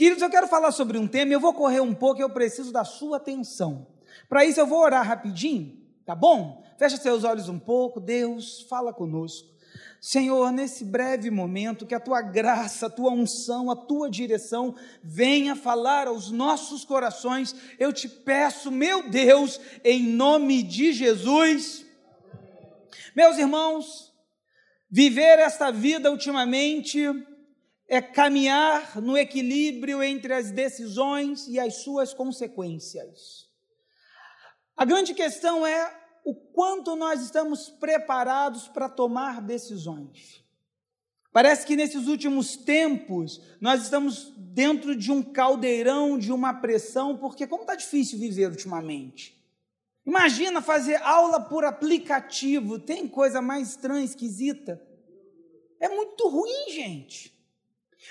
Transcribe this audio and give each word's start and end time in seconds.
Queridos, 0.00 0.22
eu 0.22 0.30
quero 0.30 0.48
falar 0.48 0.72
sobre 0.72 0.96
um 0.96 1.06
tema, 1.06 1.30
eu 1.30 1.38
vou 1.38 1.52
correr 1.52 1.82
um 1.82 1.92
pouco, 1.92 2.22
eu 2.22 2.30
preciso 2.30 2.72
da 2.72 2.84
sua 2.84 3.18
atenção. 3.18 3.86
Para 4.30 4.46
isso 4.46 4.58
eu 4.58 4.66
vou 4.66 4.80
orar 4.80 5.06
rapidinho, 5.06 5.78
tá 6.06 6.14
bom? 6.14 6.64
Fecha 6.78 6.96
seus 6.96 7.22
olhos 7.22 7.50
um 7.50 7.58
pouco, 7.58 8.00
Deus, 8.00 8.62
fala 8.62 8.94
conosco. 8.94 9.46
Senhor, 10.00 10.50
nesse 10.52 10.86
breve 10.86 11.30
momento, 11.30 11.84
que 11.84 11.94
a 11.94 12.00
tua 12.00 12.22
graça, 12.22 12.86
a 12.86 12.90
tua 12.90 13.10
unção, 13.10 13.70
a 13.70 13.76
tua 13.76 14.08
direção 14.08 14.74
venha 15.02 15.54
falar 15.54 16.08
aos 16.08 16.30
nossos 16.30 16.82
corações. 16.82 17.54
Eu 17.78 17.92
te 17.92 18.08
peço, 18.08 18.70
meu 18.70 19.10
Deus, 19.10 19.60
em 19.84 20.02
nome 20.02 20.62
de 20.62 20.94
Jesus. 20.94 21.84
Meus 23.14 23.36
irmãos, 23.36 24.10
viver 24.90 25.38
esta 25.40 25.70
vida 25.70 26.10
ultimamente 26.10 27.06
é 27.90 28.00
caminhar 28.00 29.02
no 29.02 29.18
equilíbrio 29.18 30.00
entre 30.00 30.32
as 30.32 30.52
decisões 30.52 31.48
e 31.48 31.58
as 31.58 31.82
suas 31.82 32.14
consequências. 32.14 33.48
A 34.76 34.84
grande 34.84 35.12
questão 35.12 35.66
é 35.66 35.92
o 36.24 36.32
quanto 36.32 36.94
nós 36.94 37.20
estamos 37.20 37.68
preparados 37.68 38.68
para 38.68 38.88
tomar 38.88 39.40
decisões. 39.42 40.40
Parece 41.32 41.66
que 41.66 41.74
nesses 41.74 42.06
últimos 42.06 42.56
tempos 42.56 43.40
nós 43.60 43.82
estamos 43.82 44.32
dentro 44.36 44.94
de 44.94 45.10
um 45.10 45.20
caldeirão, 45.20 46.16
de 46.16 46.30
uma 46.30 46.54
pressão, 46.54 47.16
porque 47.16 47.44
como 47.44 47.62
está 47.62 47.74
difícil 47.74 48.20
viver 48.20 48.50
ultimamente. 48.50 49.36
Imagina 50.06 50.62
fazer 50.62 51.02
aula 51.02 51.40
por 51.40 51.64
aplicativo, 51.64 52.78
tem 52.78 53.08
coisa 53.08 53.42
mais 53.42 53.70
estranha, 53.70 54.04
esquisita. 54.04 54.80
É 55.80 55.88
muito 55.88 56.28
ruim, 56.28 56.70
gente. 56.70 57.39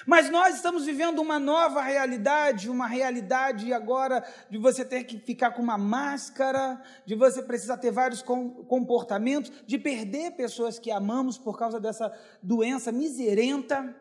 Mas 0.06 0.30
nós 0.30 0.56
estamos 0.56 0.86
vivendo 0.86 1.20
uma 1.20 1.40
nova 1.40 1.82
realidade, 1.82 2.70
uma 2.70 2.88
realidade 2.88 3.74
agora 3.74 4.24
de 4.50 4.58
você 4.58 4.86
ter 4.86 5.04
que 5.04 5.20
ficar 5.20 5.52
com 5.52 5.62
uma 5.62 5.78
máscara, 5.78 6.82
de 7.06 7.16
você 7.16 7.42
precisar 7.42 7.78
ter 7.78 7.92
vários 7.92 8.22
comportamentos, 8.22 9.52
de 9.66 9.78
perder 9.78 10.32
pessoas 10.32 10.78
que 10.78 10.92
amamos 10.92 11.38
por 11.38 11.58
causa 11.58 11.80
dessa 11.80 12.12
doença 12.42 12.92
miserenta. 12.92 13.96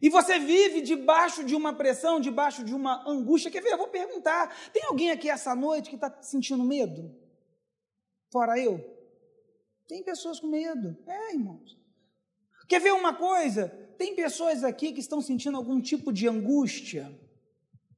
E 0.00 0.08
você 0.08 0.38
vive 0.38 0.80
debaixo 0.80 1.44
de 1.44 1.54
uma 1.54 1.72
pressão, 1.72 2.20
debaixo 2.20 2.64
de 2.64 2.74
uma 2.74 3.08
angústia. 3.08 3.50
Quer 3.50 3.62
ver? 3.62 3.72
Eu 3.72 3.78
vou 3.78 3.88
perguntar: 3.88 4.54
tem 4.72 4.84
alguém 4.84 5.10
aqui 5.10 5.28
essa 5.28 5.54
noite 5.54 5.90
que 5.90 5.96
está 5.96 6.12
sentindo 6.22 6.64
medo? 6.64 7.14
Fora 8.30 8.58
eu? 8.58 8.80
Tem 9.86 10.02
pessoas 10.02 10.40
com 10.40 10.46
medo. 10.46 10.96
É, 11.06 11.34
irmãos. 11.34 11.78
Quer 12.68 12.80
ver 12.80 12.92
uma 12.92 13.14
coisa? 13.14 13.81
Tem 13.98 14.14
pessoas 14.14 14.64
aqui 14.64 14.92
que 14.92 15.00
estão 15.00 15.20
sentindo 15.20 15.56
algum 15.56 15.80
tipo 15.80 16.12
de 16.12 16.28
angústia? 16.28 17.12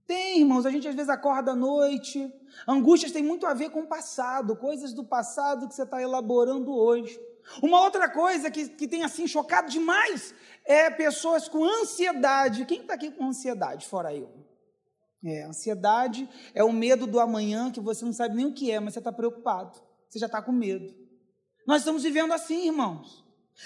Tem, 0.06 0.40
irmãos, 0.40 0.66
a 0.66 0.70
gente 0.70 0.86
às 0.86 0.94
vezes 0.94 1.08
acorda 1.08 1.52
à 1.52 1.56
noite. 1.56 2.30
Angústias 2.68 3.12
têm 3.12 3.22
muito 3.22 3.46
a 3.46 3.54
ver 3.54 3.70
com 3.70 3.80
o 3.80 3.86
passado, 3.86 4.54
coisas 4.56 4.92
do 4.92 5.04
passado 5.04 5.66
que 5.66 5.74
você 5.74 5.82
está 5.82 6.00
elaborando 6.00 6.74
hoje. 6.74 7.18
Uma 7.62 7.80
outra 7.80 8.08
coisa 8.08 8.50
que, 8.50 8.68
que 8.68 8.88
tem 8.88 9.02
assim 9.02 9.26
chocado 9.26 9.70
demais 9.70 10.34
é 10.64 10.90
pessoas 10.90 11.48
com 11.48 11.64
ansiedade. 11.64 12.64
Quem 12.64 12.82
está 12.82 12.94
aqui 12.94 13.10
com 13.10 13.26
ansiedade, 13.26 13.86
fora 13.86 14.14
eu? 14.14 14.30
É, 15.24 15.44
ansiedade 15.44 16.28
é 16.54 16.62
o 16.62 16.72
medo 16.72 17.06
do 17.06 17.18
amanhã 17.18 17.70
que 17.70 17.80
você 17.80 18.04
não 18.04 18.12
sabe 18.12 18.34
nem 18.34 18.44
o 18.44 18.52
que 18.52 18.70
é, 18.70 18.78
mas 18.78 18.92
você 18.92 18.98
está 18.98 19.10
preocupado, 19.10 19.80
você 20.08 20.18
já 20.18 20.26
está 20.26 20.42
com 20.42 20.52
medo. 20.52 20.94
Nós 21.66 21.78
estamos 21.80 22.02
vivendo 22.02 22.32
assim, 22.32 22.66
irmãos. 22.66 23.23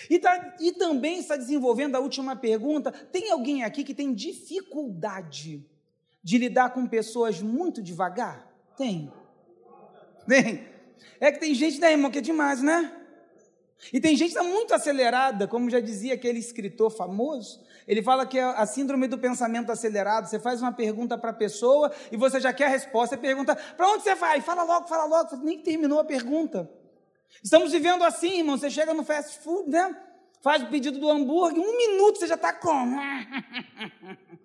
E, 0.08 0.18
tá, 0.18 0.56
e 0.60 0.72
também 0.72 1.18
está 1.18 1.36
desenvolvendo 1.36 1.96
a 1.96 2.00
última 2.00 2.36
pergunta: 2.36 2.92
tem 2.92 3.30
alguém 3.30 3.64
aqui 3.64 3.82
que 3.82 3.94
tem 3.94 4.12
dificuldade 4.12 5.64
de 6.22 6.38
lidar 6.38 6.70
com 6.74 6.86
pessoas 6.86 7.40
muito 7.40 7.82
devagar? 7.82 8.46
Tem. 8.76 9.12
Tem. 10.26 10.68
É 11.20 11.32
que 11.32 11.40
tem 11.40 11.54
gente, 11.54 11.80
né, 11.80 11.92
irmão, 11.92 12.10
que 12.10 12.18
é 12.18 12.22
demais, 12.22 12.62
né? 12.62 12.94
E 13.92 14.00
tem 14.00 14.16
gente 14.16 14.32
que 14.32 14.38
está 14.38 14.42
muito 14.42 14.74
acelerada, 14.74 15.46
como 15.46 15.70
já 15.70 15.80
dizia 15.80 16.14
aquele 16.14 16.38
escritor 16.38 16.90
famoso. 16.90 17.62
Ele 17.86 18.02
fala 18.02 18.26
que 18.26 18.38
é 18.38 18.42
a 18.42 18.66
síndrome 18.66 19.06
do 19.06 19.16
pensamento 19.16 19.70
acelerado. 19.70 20.26
Você 20.26 20.38
faz 20.38 20.60
uma 20.60 20.72
pergunta 20.72 21.16
para 21.16 21.30
a 21.30 21.34
pessoa 21.34 21.90
e 22.12 22.16
você 22.16 22.40
já 22.40 22.52
quer 22.52 22.66
a 22.66 22.70
resposta. 22.70 23.16
Você 23.16 23.22
pergunta: 23.22 23.56
para 23.56 23.88
onde 23.88 24.02
você 24.02 24.14
vai? 24.14 24.40
Fala 24.40 24.64
logo, 24.64 24.88
fala 24.88 25.04
logo. 25.04 25.36
Nem 25.36 25.60
terminou 25.60 26.00
a 26.00 26.04
pergunta. 26.04 26.68
Estamos 27.42 27.72
vivendo 27.72 28.02
assim, 28.04 28.38
irmão. 28.38 28.56
Você 28.56 28.70
chega 28.70 28.92
no 28.94 29.04
fast 29.04 29.38
food, 29.40 29.70
né? 29.70 29.96
Faz 30.42 30.62
o 30.62 30.66
pedido 30.66 30.98
do 30.98 31.10
hambúrguer, 31.10 31.60
um 31.60 31.76
minuto 31.76 32.18
você 32.18 32.26
já 32.26 32.36
está 32.36 32.52
com. 32.52 32.68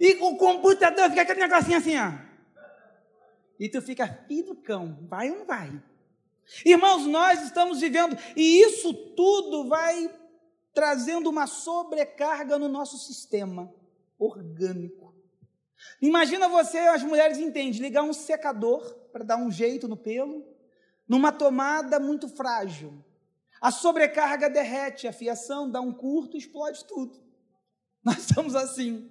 E 0.00 0.14
o 0.14 0.34
computador 0.36 1.10
fica 1.10 1.20
aquele 1.20 1.40
negocinho 1.40 1.76
assim, 1.76 1.94
ó. 1.98 2.10
E 3.58 3.68
tu 3.68 3.82
fica, 3.82 4.08
filho 4.26 4.46
do 4.46 4.56
cão, 4.56 4.98
vai 5.02 5.30
ou 5.30 5.40
não 5.40 5.44
vai? 5.44 5.70
Irmãos, 6.64 7.06
nós 7.06 7.42
estamos 7.42 7.80
vivendo, 7.80 8.16
e 8.34 8.62
isso 8.62 8.94
tudo 8.94 9.68
vai 9.68 10.10
trazendo 10.72 11.28
uma 11.28 11.46
sobrecarga 11.46 12.58
no 12.58 12.66
nosso 12.66 12.96
sistema 12.96 13.70
orgânico. 14.18 14.99
Imagina 16.00 16.48
você, 16.48 16.78
as 16.78 17.02
mulheres 17.02 17.38
entendem, 17.38 17.80
ligar 17.80 18.02
um 18.02 18.12
secador 18.12 18.82
para 19.12 19.24
dar 19.24 19.36
um 19.36 19.50
jeito 19.50 19.86
no 19.88 19.96
pelo, 19.96 20.44
numa 21.08 21.32
tomada 21.32 21.98
muito 21.98 22.28
frágil. 22.28 23.04
A 23.60 23.70
sobrecarga 23.70 24.48
derrete 24.48 25.06
a 25.06 25.12
fiação, 25.12 25.70
dá 25.70 25.80
um 25.80 25.92
curto, 25.92 26.36
explode 26.36 26.84
tudo. 26.84 27.20
Nós 28.02 28.18
estamos 28.18 28.54
assim. 28.54 29.10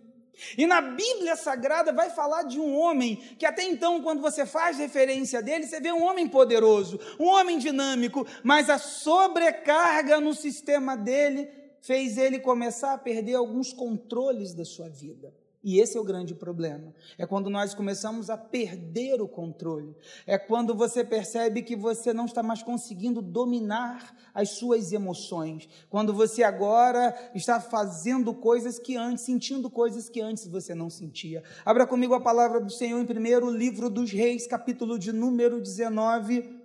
E 0.58 0.66
na 0.66 0.82
Bíblia 0.82 1.36
Sagrada 1.36 1.92
vai 1.92 2.10
falar 2.10 2.44
de 2.44 2.60
um 2.60 2.76
homem 2.78 3.18
que 3.38 3.46
até 3.46 3.64
então, 3.64 4.02
quando 4.02 4.22
você 4.22 4.46
faz 4.46 4.78
referência 4.78 5.42
dele, 5.42 5.68
você 5.68 5.82
vê 5.82 5.92
um 5.92 6.04
homem 6.04 6.28
poderoso, 6.28 7.00
um 7.20 7.26
homem 7.26 7.60
dinâmico, 7.60 8.26
mas 8.44 8.70
a 8.70 8.78
sobrecarga 8.78 10.20
no 10.20 10.34
sistema 10.34 10.96
dele 10.96 11.50
fez 11.82 12.18
ele 12.18 12.40
começar 12.40 12.94
a 12.94 12.98
perder 12.98 13.36
alguns 13.36 13.74
controles 13.74 14.54
da 14.54 14.64
sua 14.64 14.90
vida. 14.90 15.34
E 15.62 15.80
esse 15.80 15.98
é 15.98 16.00
o 16.00 16.06
grande 16.06 16.34
problema. 16.34 16.94
É 17.18 17.26
quando 17.26 17.50
nós 17.50 17.74
começamos 17.74 18.30
a 18.30 18.38
perder 18.38 19.22
o 19.22 19.28
controle. 19.28 19.94
É 20.26 20.38
quando 20.38 20.74
você 20.74 21.04
percebe 21.04 21.64
que 21.64 21.76
você 21.76 22.14
não 22.14 22.26
está 22.26 22.42
mais 22.42 22.64
conseguindo 22.64 23.22
dominar 23.22 24.16
as 24.34 24.52
suas 24.52 24.94
emoções. 24.94 25.68
Quando 25.90 26.14
você 26.14 26.44
agora 26.44 27.14
está 27.36 27.60
fazendo 27.60 28.34
coisas 28.34 28.80
que 28.80 28.96
antes, 28.96 29.26
sentindo 29.26 29.70
coisas 29.70 30.08
que 30.08 30.22
antes 30.22 30.48
você 30.48 30.74
não 30.74 30.90
sentia. 30.90 31.44
Abra 31.66 31.86
comigo 31.86 32.14
a 32.14 32.22
palavra 32.22 32.62
do 32.62 32.72
Senhor 32.72 33.00
em 33.00 33.06
primeiro 33.06 33.50
livro 33.50 33.90
dos 33.90 34.12
Reis, 34.12 34.48
capítulo 34.48 34.98
de 34.98 35.12
número 35.12 35.60
19. 35.60 36.58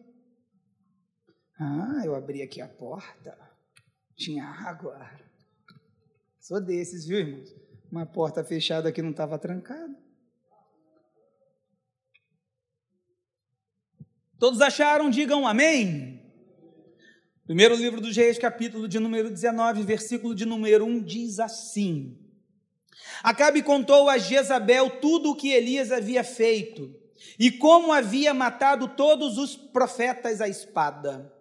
Ah, 1.58 2.02
eu 2.04 2.14
abri 2.14 2.42
aqui 2.42 2.60
a 2.60 2.68
porta. 2.68 3.36
Tinha 4.14 4.44
água. 4.44 5.10
Sou 6.38 6.60
desses, 6.60 7.06
viu, 7.06 7.18
irmãos? 7.18 7.63
Uma 7.94 8.06
porta 8.06 8.42
fechada 8.42 8.90
que 8.90 9.00
não 9.00 9.12
estava 9.12 9.38
trancada. 9.38 9.96
Todos 14.36 14.60
acharam? 14.60 15.08
Digam 15.08 15.46
amém. 15.46 16.20
Primeiro 17.44 17.76
livro 17.76 18.00
dos 18.00 18.16
Reis, 18.16 18.36
capítulo 18.36 18.88
de 18.88 18.98
número 18.98 19.30
19, 19.30 19.84
versículo 19.84 20.34
de 20.34 20.44
número 20.44 20.84
1 20.84 21.04
diz 21.04 21.38
assim: 21.38 22.18
Acabe 23.22 23.62
contou 23.62 24.08
a 24.08 24.18
Jezabel 24.18 24.98
tudo 24.98 25.30
o 25.30 25.36
que 25.36 25.52
Elias 25.52 25.92
havia 25.92 26.24
feito 26.24 26.92
e 27.38 27.48
como 27.48 27.92
havia 27.92 28.34
matado 28.34 28.88
todos 28.88 29.38
os 29.38 29.54
profetas 29.54 30.40
à 30.40 30.48
espada. 30.48 31.32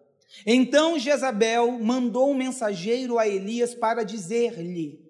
Então 0.45 0.99
Jezabel 0.99 1.71
mandou 1.79 2.29
um 2.29 2.35
mensageiro 2.35 3.17
a 3.17 3.27
Elias 3.27 3.73
para 3.73 4.03
dizer-lhe: 4.03 5.02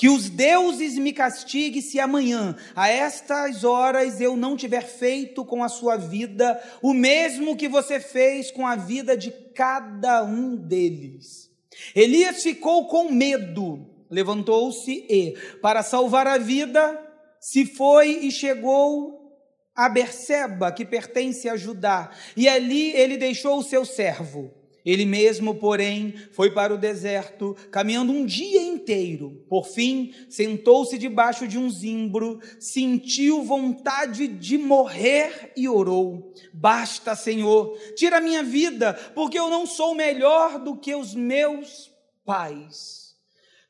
que 0.00 0.08
os 0.08 0.30
deuses 0.30 0.96
me 0.96 1.12
castiguem 1.12 1.82
se 1.82 2.00
amanhã, 2.00 2.56
a 2.74 2.88
estas 2.88 3.64
horas, 3.64 4.18
eu 4.18 4.34
não 4.34 4.56
tiver 4.56 4.80
feito 4.80 5.44
com 5.44 5.62
a 5.62 5.68
sua 5.68 5.98
vida 5.98 6.58
o 6.80 6.94
mesmo 6.94 7.54
que 7.54 7.68
você 7.68 8.00
fez 8.00 8.50
com 8.50 8.66
a 8.66 8.76
vida 8.76 9.14
de 9.14 9.30
cada 9.54 10.24
um 10.24 10.56
deles. 10.56 11.50
Elias 11.94 12.42
ficou 12.42 12.88
com 12.88 13.12
medo, 13.12 13.90
levantou-se 14.08 15.04
e, 15.06 15.36
para 15.60 15.82
salvar 15.82 16.26
a 16.26 16.38
vida, 16.38 16.98
se 17.38 17.66
foi 17.66 18.20
e 18.22 18.30
chegou 18.30 19.36
a 19.76 19.86
Berseba, 19.86 20.72
que 20.72 20.86
pertence 20.86 21.46
a 21.46 21.58
Judá, 21.58 22.10
e 22.34 22.48
ali 22.48 22.90
ele 22.92 23.18
deixou 23.18 23.58
o 23.58 23.62
seu 23.62 23.84
servo. 23.84 24.59
Ele 24.84 25.04
mesmo, 25.04 25.54
porém, 25.54 26.14
foi 26.32 26.50
para 26.50 26.74
o 26.74 26.78
deserto, 26.78 27.56
caminhando 27.70 28.12
um 28.12 28.24
dia 28.24 28.62
inteiro. 28.62 29.44
Por 29.48 29.66
fim, 29.66 30.14
sentou-se 30.28 30.96
debaixo 30.96 31.46
de 31.46 31.58
um 31.58 31.68
zimbro, 31.68 32.40
sentiu 32.58 33.42
vontade 33.42 34.26
de 34.26 34.56
morrer 34.56 35.52
e 35.56 35.68
orou: 35.68 36.32
Basta, 36.52 37.14
Senhor, 37.14 37.76
tira 37.94 38.18
a 38.18 38.22
minha 38.22 38.42
vida, 38.42 38.94
porque 39.14 39.38
eu 39.38 39.50
não 39.50 39.66
sou 39.66 39.94
melhor 39.94 40.58
do 40.58 40.76
que 40.76 40.94
os 40.94 41.14
meus 41.14 41.90
pais. 42.24 43.14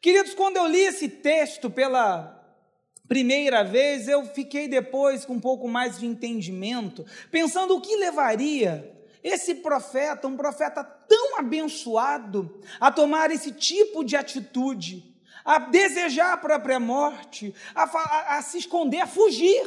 Queridos, 0.00 0.32
quando 0.32 0.56
eu 0.56 0.66
li 0.66 0.80
esse 0.80 1.08
texto 1.08 1.68
pela 1.68 2.36
primeira 3.08 3.64
vez, 3.64 4.06
eu 4.06 4.24
fiquei 4.26 4.68
depois 4.68 5.24
com 5.24 5.34
um 5.34 5.40
pouco 5.40 5.66
mais 5.66 5.98
de 5.98 6.06
entendimento, 6.06 7.04
pensando 7.30 7.76
o 7.76 7.80
que 7.80 7.96
levaria 7.96 8.99
esse 9.22 9.56
profeta, 9.56 10.26
um 10.26 10.36
profeta 10.36 10.82
tão 10.82 11.38
abençoado, 11.38 12.60
a 12.80 12.90
tomar 12.90 13.30
esse 13.30 13.52
tipo 13.52 14.04
de 14.04 14.16
atitude, 14.16 15.14
a 15.44 15.58
desejar 15.58 16.32
a 16.32 16.36
própria 16.36 16.80
morte, 16.80 17.54
a, 17.74 17.84
a, 17.84 18.38
a 18.38 18.42
se 18.42 18.58
esconder, 18.58 19.00
a 19.00 19.06
fugir. 19.06 19.64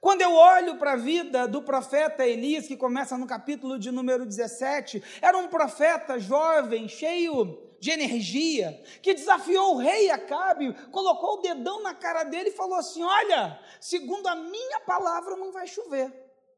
Quando 0.00 0.20
eu 0.20 0.32
olho 0.34 0.76
para 0.76 0.92
a 0.92 0.96
vida 0.96 1.48
do 1.48 1.62
profeta 1.62 2.26
Elias, 2.26 2.66
que 2.66 2.76
começa 2.76 3.16
no 3.16 3.26
capítulo 3.26 3.78
de 3.78 3.90
número 3.90 4.26
17, 4.26 5.02
era 5.22 5.38
um 5.38 5.48
profeta 5.48 6.18
jovem, 6.18 6.88
cheio 6.88 7.58
de 7.80 7.90
energia, 7.90 8.82
que 9.02 9.14
desafiou 9.14 9.74
o 9.74 9.78
rei 9.78 10.10
Acabe, 10.10 10.74
colocou 10.90 11.34
o 11.34 11.42
dedão 11.42 11.82
na 11.82 11.94
cara 11.94 12.24
dele 12.24 12.50
e 12.50 12.52
falou 12.52 12.78
assim: 12.78 13.02
Olha, 13.02 13.58
segundo 13.80 14.26
a 14.26 14.34
minha 14.34 14.80
palavra, 14.80 15.36
não 15.36 15.52
vai 15.52 15.66
chover, 15.66 16.12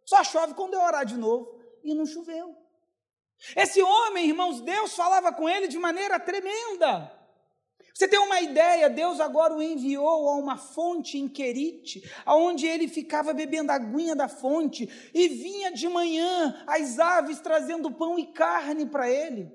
só 0.05 0.23
chove 0.23 0.55
quando 0.55 0.75
eu 0.75 0.81
orar 0.81 1.05
de 1.05 1.17
novo. 1.17 1.56
E 1.87 1.95
não 1.95 2.05
choveu. 2.05 2.53
Esse 3.55 3.81
homem, 3.81 4.29
irmãos, 4.29 4.61
Deus 4.61 4.95
falava 4.95 5.33
com 5.33 5.49
ele 5.49 5.69
de 5.69 5.79
maneira 5.79 6.19
tremenda. 6.19 7.13
Você 7.95 8.09
tem 8.09 8.19
uma 8.19 8.41
ideia, 8.41 8.91
Deus 8.91 9.21
agora 9.21 9.55
o 9.55 9.63
enviou 9.63 10.29
a 10.29 10.35
uma 10.35 10.59
fonte 10.59 11.17
em 11.17 11.29
Querite, 11.29 12.03
aonde 12.27 12.67
ele 12.67 12.89
ficava 12.89 13.33
bebendo 13.33 13.71
a 13.71 13.77
aguinha 13.77 14.17
da 14.17 14.29
fonte, 14.29 15.11
e 15.15 15.29
vinha 15.29 15.71
de 15.71 15.89
manhã 15.89 16.63
as 16.67 16.99
aves 16.99 17.41
trazendo 17.41 17.91
pão 17.91 18.19
e 18.19 18.27
carne 18.27 18.85
para 18.85 19.09
ele. 19.09 19.51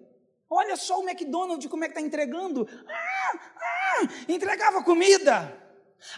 Olha 0.50 0.78
só 0.78 1.00
o 1.02 1.08
McDonald's 1.08 1.70
como 1.70 1.84
é 1.84 1.88
que 1.88 1.92
está 1.92 2.02
entregando. 2.02 2.68
Ah, 2.88 3.40
ah, 3.58 4.08
entregava 4.28 4.84
comida. 4.84 5.58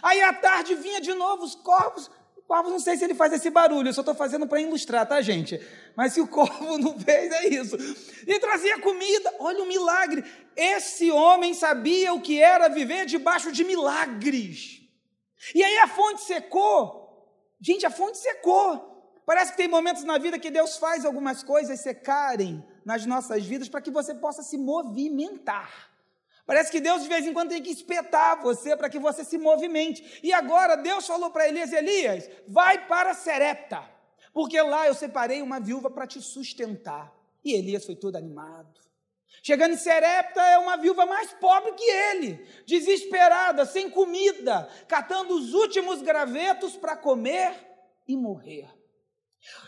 Aí 0.00 0.22
à 0.22 0.32
tarde 0.32 0.76
vinha 0.76 1.00
de 1.00 1.12
novo 1.12 1.42
os 1.42 1.54
corvos. 1.54 2.10
Corvo 2.46 2.70
não 2.70 2.78
sei 2.78 2.96
se 2.96 3.04
ele 3.04 3.14
faz 3.14 3.32
esse 3.32 3.48
barulho, 3.48 3.88
eu 3.88 3.92
só 3.94 4.02
estou 4.02 4.14
fazendo 4.14 4.46
para 4.46 4.60
ilustrar, 4.60 5.06
tá, 5.06 5.20
gente? 5.22 5.58
Mas 5.96 6.12
se 6.12 6.20
o 6.20 6.28
corvo 6.28 6.76
não 6.78 6.98
fez, 6.98 7.32
é 7.32 7.48
isso. 7.48 7.76
E 8.26 8.38
trazia 8.38 8.80
comida. 8.80 9.34
Olha 9.38 9.62
o 9.62 9.66
milagre. 9.66 10.24
Esse 10.54 11.10
homem 11.10 11.54
sabia 11.54 12.12
o 12.12 12.20
que 12.20 12.40
era 12.40 12.68
viver 12.68 13.06
debaixo 13.06 13.50
de 13.50 13.64
milagres. 13.64 14.82
E 15.54 15.62
aí 15.62 15.78
a 15.78 15.88
fonte 15.88 16.22
secou. 16.22 17.04
Gente, 17.60 17.86
a 17.86 17.90
fonte 17.90 18.18
secou. 18.18 18.92
Parece 19.24 19.52
que 19.52 19.56
tem 19.56 19.68
momentos 19.68 20.04
na 20.04 20.18
vida 20.18 20.38
que 20.38 20.50
Deus 20.50 20.76
faz 20.76 21.04
algumas 21.04 21.42
coisas 21.42 21.80
secarem 21.80 22.62
nas 22.84 23.06
nossas 23.06 23.44
vidas 23.44 23.70
para 23.70 23.80
que 23.80 23.90
você 23.90 24.14
possa 24.14 24.42
se 24.42 24.58
movimentar. 24.58 25.93
Parece 26.46 26.70
que 26.70 26.80
Deus 26.80 27.02
de 27.02 27.08
vez 27.08 27.26
em 27.26 27.32
quando 27.32 27.50
tem 27.50 27.62
que 27.62 27.70
espetar 27.70 28.42
você 28.42 28.76
para 28.76 28.90
que 28.90 28.98
você 28.98 29.24
se 29.24 29.38
movimente. 29.38 30.20
E 30.22 30.32
agora 30.32 30.76
Deus 30.76 31.06
falou 31.06 31.30
para 31.30 31.48
Elias: 31.48 31.72
Elias, 31.72 32.28
vai 32.46 32.86
para 32.86 33.14
Serepta, 33.14 33.82
porque 34.32 34.60
lá 34.60 34.86
eu 34.86 34.94
separei 34.94 35.40
uma 35.40 35.58
viúva 35.58 35.90
para 35.90 36.06
te 36.06 36.20
sustentar. 36.20 37.12
E 37.42 37.54
Elias 37.54 37.84
foi 37.84 37.96
todo 37.96 38.16
animado. 38.16 38.84
Chegando 39.42 39.74
em 39.74 39.78
Serepta, 39.78 40.40
é 40.40 40.58
uma 40.58 40.76
viúva 40.76 41.04
mais 41.04 41.32
pobre 41.34 41.72
que 41.72 41.84
ele, 41.84 42.46
desesperada, 42.66 43.66
sem 43.66 43.90
comida, 43.90 44.68
catando 44.88 45.34
os 45.34 45.52
últimos 45.52 46.00
gravetos 46.00 46.76
para 46.76 46.96
comer 46.96 47.54
e 48.06 48.16
morrer. 48.16 48.68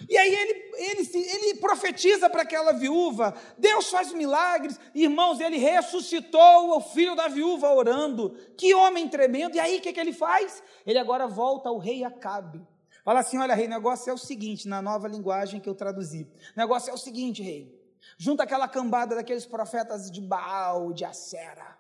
E 0.08 0.16
aí 0.16 0.34
ele, 0.34 0.52
ele, 0.74 1.08
ele 1.14 1.54
profetiza 1.56 2.28
para 2.28 2.42
aquela 2.42 2.72
viúva, 2.72 3.34
Deus 3.58 3.88
faz 3.88 4.12
milagres, 4.12 4.78
irmãos, 4.94 5.40
ele 5.40 5.58
ressuscitou 5.58 6.76
o 6.76 6.80
filho 6.80 7.14
da 7.14 7.28
viúva 7.28 7.72
orando, 7.72 8.36
que 8.56 8.74
homem 8.74 9.08
tremendo, 9.08 9.56
e 9.56 9.60
aí 9.60 9.78
o 9.78 9.80
que, 9.80 9.92
que 9.92 10.00
ele 10.00 10.12
faz? 10.12 10.62
Ele 10.86 10.98
agora 10.98 11.26
volta 11.26 11.68
ao 11.68 11.78
rei 11.78 12.04
Acabe, 12.04 12.66
fala 13.04 13.20
assim, 13.20 13.38
olha 13.38 13.54
rei, 13.54 13.68
negócio 13.68 14.10
é 14.10 14.12
o 14.12 14.18
seguinte, 14.18 14.68
na 14.68 14.80
nova 14.80 15.08
linguagem 15.08 15.60
que 15.60 15.68
eu 15.68 15.74
traduzi, 15.74 16.26
negócio 16.56 16.90
é 16.90 16.94
o 16.94 16.98
seguinte 16.98 17.42
rei, 17.42 17.74
junta 18.16 18.44
aquela 18.44 18.68
cambada 18.68 19.14
daqueles 19.16 19.46
profetas 19.46 20.10
de 20.10 20.20
Baal, 20.20 20.92
de 20.92 21.04
Acera, 21.04 21.76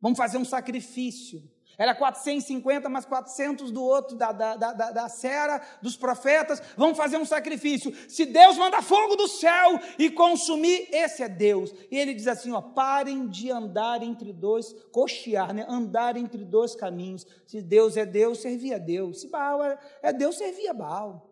vamos 0.00 0.18
fazer 0.18 0.38
um 0.38 0.44
sacrifício, 0.44 1.42
era 1.80 1.94
450 1.94 2.90
mais 2.90 3.06
400 3.06 3.70
do 3.70 3.82
outro, 3.82 4.14
da, 4.14 4.32
da, 4.32 4.54
da, 4.54 4.72
da 4.90 5.08
Sera, 5.08 5.62
dos 5.80 5.96
profetas. 5.96 6.62
Vamos 6.76 6.98
fazer 6.98 7.16
um 7.16 7.24
sacrifício. 7.24 7.90
Se 8.06 8.26
Deus 8.26 8.58
manda 8.58 8.82
fogo 8.82 9.16
do 9.16 9.26
céu 9.26 9.80
e 9.98 10.10
consumir, 10.10 10.90
esse 10.92 11.22
é 11.22 11.28
Deus. 11.28 11.72
E 11.90 11.96
ele 11.96 12.12
diz 12.12 12.26
assim: 12.26 12.52
ó, 12.52 12.60
parem 12.60 13.26
de 13.26 13.50
andar 13.50 14.02
entre 14.02 14.30
dois, 14.30 14.76
cochear, 14.92 15.54
né? 15.54 15.64
andar 15.70 16.18
entre 16.18 16.44
dois 16.44 16.74
caminhos. 16.74 17.26
Se 17.46 17.62
Deus 17.62 17.96
é 17.96 18.04
Deus, 18.04 18.42
servia 18.42 18.76
a 18.76 18.78
Deus. 18.78 19.22
Se 19.22 19.28
Baal 19.28 19.64
é, 19.64 19.78
é 20.02 20.12
Deus, 20.12 20.36
servia 20.36 20.74
Baal. 20.74 21.29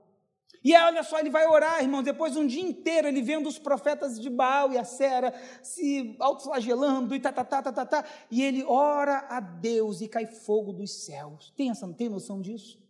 E 0.62 0.74
olha 0.76 1.02
só, 1.02 1.18
ele 1.18 1.30
vai 1.30 1.46
orar, 1.46 1.80
irmão, 1.80 2.02
depois 2.02 2.36
um 2.36 2.46
dia 2.46 2.62
inteiro 2.62 3.06
ele 3.06 3.22
vendo 3.22 3.48
os 3.48 3.58
profetas 3.58 4.18
de 4.20 4.28
Baal 4.28 4.72
e 4.72 4.78
a 4.78 4.84
Sera 4.84 5.32
se 5.62 6.16
autoflagelando 6.18 7.14
e 7.14 7.20
tá, 7.20 7.32
tá, 7.32 7.44
tá, 7.44 7.62
tá, 7.62 7.72
tá, 7.72 7.86
tá, 7.86 8.04
e 8.30 8.42
ele 8.42 8.64
ora 8.64 9.26
a 9.28 9.38
Deus 9.38 10.00
e 10.00 10.08
cai 10.08 10.26
fogo 10.26 10.72
dos 10.72 11.04
céus. 11.04 11.52
Tem, 11.56 11.70
essa, 11.70 11.86
tem 11.92 12.08
noção 12.08 12.40
disso? 12.40 12.82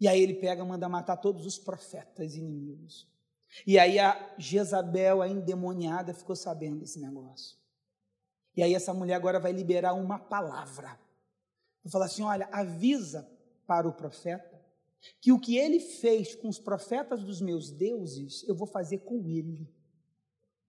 E 0.00 0.08
aí 0.08 0.20
ele 0.20 0.34
pega, 0.34 0.64
manda 0.64 0.88
matar 0.88 1.16
todos 1.16 1.46
os 1.46 1.58
profetas 1.58 2.34
inimigos. 2.34 3.06
E 3.66 3.78
aí 3.78 3.98
a 3.98 4.34
Jezabel, 4.38 5.20
a 5.20 5.28
endemoniada, 5.28 6.14
ficou 6.14 6.34
sabendo 6.34 6.78
desse 6.78 6.98
negócio. 6.98 7.58
E 8.56 8.62
aí 8.62 8.74
essa 8.74 8.94
mulher 8.94 9.14
agora 9.14 9.38
vai 9.38 9.52
liberar 9.52 9.92
uma 9.92 10.18
palavra. 10.18 10.98
Vai 11.84 11.90
falar 11.90 12.06
assim: 12.06 12.22
olha, 12.22 12.48
avisa 12.50 13.28
para 13.66 13.86
o 13.86 13.92
profeta 13.92 14.49
que 15.20 15.32
o 15.32 15.40
que 15.40 15.56
ele 15.56 15.80
fez 15.80 16.34
com 16.34 16.48
os 16.48 16.58
profetas 16.58 17.22
dos 17.22 17.40
meus 17.40 17.70
deuses, 17.70 18.46
eu 18.48 18.54
vou 18.54 18.66
fazer 18.66 18.98
com 18.98 19.26
ele. 19.26 19.68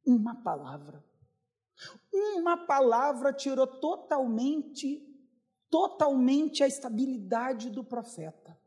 Uma 0.06 0.36
palavra. 0.44 1.04
Uma 2.12 2.58
palavra 2.66 3.34
tirou 3.34 3.68
totalmente, 3.68 5.04
totalmente 5.70 6.64
a 6.64 6.68
estabilidade 6.68 7.70
do 7.70 7.84
profeta. 7.84 8.60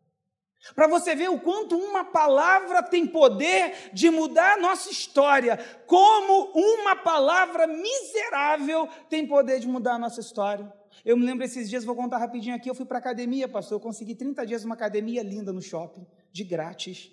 Para 0.75 0.89
você 0.89 1.15
ver 1.15 1.29
o 1.29 1.39
quanto 1.39 1.77
uma 1.77 2.05
palavra 2.05 2.83
tem 2.83 3.07
poder 3.07 3.91
de 3.93 4.09
mudar 4.11 4.55
a 4.55 4.61
nossa 4.61 4.91
história, 4.91 5.59
como 5.87 6.53
uma 6.55 6.97
palavra 6.97 7.67
miserável 7.67 8.89
tem 9.11 9.27
poder 9.27 9.61
de 9.61 9.69
mudar 9.69 9.95
a 9.95 9.99
nossa 9.99 10.21
história. 10.21 10.73
Eu 11.05 11.17
me 11.17 11.25
lembro 11.25 11.45
esses 11.45 11.69
dias, 11.69 11.85
vou 11.85 11.95
contar 11.95 12.19
rapidinho 12.19 12.55
aqui, 12.55 12.69
eu 12.69 12.75
fui 12.75 12.85
para 12.85 12.99
academia, 12.99 13.49
pastor, 13.49 13.77
eu 13.77 13.81
consegui 13.81 14.15
30 14.15 14.45
dias 14.47 14.65
uma 14.65 14.75
academia 14.75 15.23
linda 15.23 15.53
no 15.53 15.63
shopping, 15.63 16.07
de 16.33 16.45
grátis. 16.45 17.11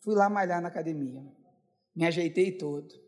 Fui 0.00 0.14
lá 0.14 0.28
malhar 0.28 0.60
na 0.60 0.68
academia. 0.68 1.22
Me 1.94 2.06
ajeitei 2.06 2.52
todo. 2.52 3.02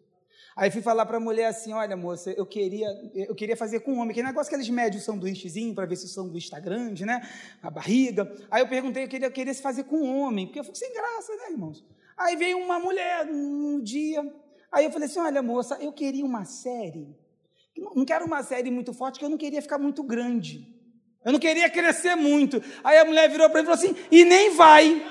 Aí 0.57 0.71
fui 0.71 0.81
falar 0.81 1.05
para 1.05 1.17
a 1.17 1.21
mulher 1.21 1.47
assim: 1.47 1.73
olha, 1.73 1.97
moça, 1.97 2.31
eu 2.31 2.47
queria, 2.47 2.87
eu 3.15 3.35
queria 3.35 3.57
fazer 3.57 3.81
com 3.81 3.99
homem, 3.99 4.15
que 4.15 4.23
negócio 4.23 4.49
que 4.49 4.55
eles 4.55 4.69
medem 4.69 4.99
o 4.99 5.03
sanduíchezinho 5.03 5.75
para 5.75 5.87
ver 5.87 5.97
se 5.97 6.05
o 6.05 6.09
sanduíche 6.09 6.47
está 6.47 6.61
grande, 6.61 7.05
né? 7.05 7.29
A 7.61 7.71
barriga. 7.71 8.33
Aí 8.51 8.63
eu 8.63 8.69
perguntei, 8.69 9.05
eu 9.05 9.09
queria, 9.09 9.27
eu 9.27 9.33
queria 9.33 9.53
se 9.53 9.61
fazer 9.61 9.85
com 9.85 10.03
homem, 10.07 10.47
porque 10.47 10.61
eu 10.61 10.65
fico 10.65 10.77
sem 10.77 10.93
graça, 10.93 11.35
né, 11.37 11.51
irmãos? 11.51 11.85
Aí 12.17 12.37
veio 12.37 12.59
uma 12.59 12.79
mulher 12.79 13.27
um 13.29 13.81
dia. 13.83 14.23
Aí 14.71 14.85
eu 14.85 14.93
falei 14.93 15.09
assim: 15.09 15.19
olha, 15.19 15.43
moça, 15.43 15.77
eu 15.81 15.93
queria 15.93 16.25
uma 16.25 16.45
série 16.45 17.17
não 17.77 18.05
quero 18.05 18.25
uma 18.25 18.43
série 18.43 18.71
muito 18.71 18.93
forte, 18.93 19.19
que 19.19 19.25
eu 19.25 19.29
não 19.29 19.39
queria 19.39 19.63
ficar 19.63 19.79
muito 19.79 20.03
grande. 20.03 20.73
Eu 21.25 21.33
não 21.33 21.39
queria 21.39 21.71
crescer 21.71 22.15
muito. 22.15 22.63
Aí 22.83 22.99
a 22.99 23.05
mulher 23.05 23.31
virou 23.31 23.49
para 23.49 23.63
mim 23.63 23.69
e 23.69 23.75
falou 23.75 23.95
assim: 23.95 24.07
e 24.11 24.25
nem 24.25 24.51
vai. 24.51 25.05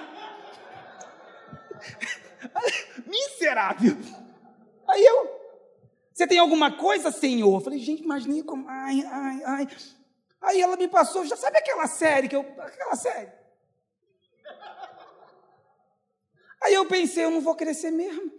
Miserável. 3.08 3.98
Aí 4.88 5.04
eu, 5.04 5.42
você 6.14 6.28
tem 6.28 6.38
alguma 6.38 6.72
coisa, 6.78 7.12
Senhor? 7.12 7.56
Eu 7.56 7.62
falei, 7.62 7.80
gente, 7.80 8.04
imaginei 8.04 8.44
como. 8.44 8.70
Ai, 8.70 9.04
ai, 9.06 9.42
ai. 9.46 9.68
Aí 10.42 10.62
ela 10.62 10.78
me 10.78 10.88
passou, 10.88 11.26
já 11.26 11.36
sabe 11.36 11.58
aquela 11.58 11.88
série 11.88 12.28
que 12.28 12.36
eu. 12.36 12.42
Aquela 12.42 12.96
série. 12.96 13.32
Aí 16.62 16.74
eu 16.74 16.86
pensei, 16.86 17.26
eu 17.26 17.32
não 17.32 17.42
vou 17.42 17.56
crescer 17.56 17.92
mesmo. 17.92 18.32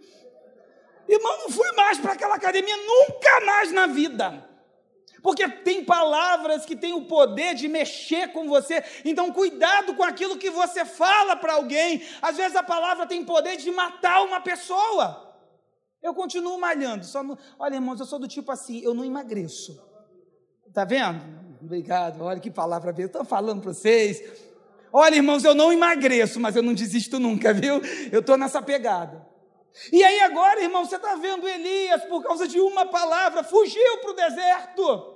Irmão, 1.07 1.37
não 1.39 1.49
fui 1.49 1.71
mais 1.73 1.97
para 1.99 2.13
aquela 2.13 2.35
academia 2.35 2.75
nunca 2.77 3.45
mais 3.45 3.71
na 3.71 3.87
vida. 3.87 4.43
Porque 5.21 5.49
tem 5.49 5.83
palavras 5.83 6.65
que 6.65 6.75
têm 6.75 6.93
o 6.93 7.05
poder 7.05 7.55
de 7.55 7.67
mexer 7.67 8.31
com 8.31 8.47
você. 8.47 8.83
Então, 9.03 9.31
cuidado 9.31 9.95
com 9.95 10.03
aquilo 10.03 10.37
que 10.37 10.51
você 10.51 10.85
fala 10.85 11.35
para 11.35 11.53
alguém. 11.53 12.03
Às 12.21 12.37
vezes 12.37 12.55
a 12.55 12.61
palavra 12.61 13.07
tem 13.07 13.25
poder 13.25 13.57
de 13.57 13.71
matar 13.71 14.23
uma 14.23 14.39
pessoa. 14.39 15.35
Eu 16.01 16.13
continuo 16.13 16.59
malhando. 16.59 17.05
Só. 17.05 17.23
Olha, 17.57 17.73
irmãos, 17.73 17.99
eu 17.99 18.05
sou 18.05 18.19
do 18.19 18.27
tipo 18.27 18.51
assim, 18.51 18.81
eu 18.83 18.93
não 18.93 19.03
emagreço. 19.03 19.83
Tá 20.71 20.85
vendo? 20.85 21.19
Obrigado. 21.59 22.21
Olha 22.21 22.39
que 22.39 22.51
palavra 22.51 22.93
eu 22.95 23.07
estou 23.07 23.25
falando 23.25 23.61
para 23.61 23.73
vocês. 23.73 24.21
Olha, 24.93 25.15
irmãos, 25.15 25.43
eu 25.43 25.55
não 25.55 25.73
emagreço, 25.73 26.39
mas 26.39 26.55
eu 26.55 26.61
não 26.61 26.73
desisto 26.73 27.19
nunca, 27.19 27.51
viu? 27.51 27.81
Eu 28.11 28.19
estou 28.19 28.37
nessa 28.37 28.61
pegada. 28.61 29.25
E 29.91 30.03
aí 30.03 30.19
agora, 30.21 30.61
irmão, 30.61 30.85
você 30.85 30.95
está 30.95 31.15
vendo 31.15 31.47
Elias, 31.47 32.05
por 32.05 32.23
causa 32.23 32.47
de 32.47 32.59
uma 32.59 32.85
palavra, 32.85 33.43
fugiu 33.43 33.97
para 34.01 34.11
o 34.11 34.15
deserto. 34.15 35.15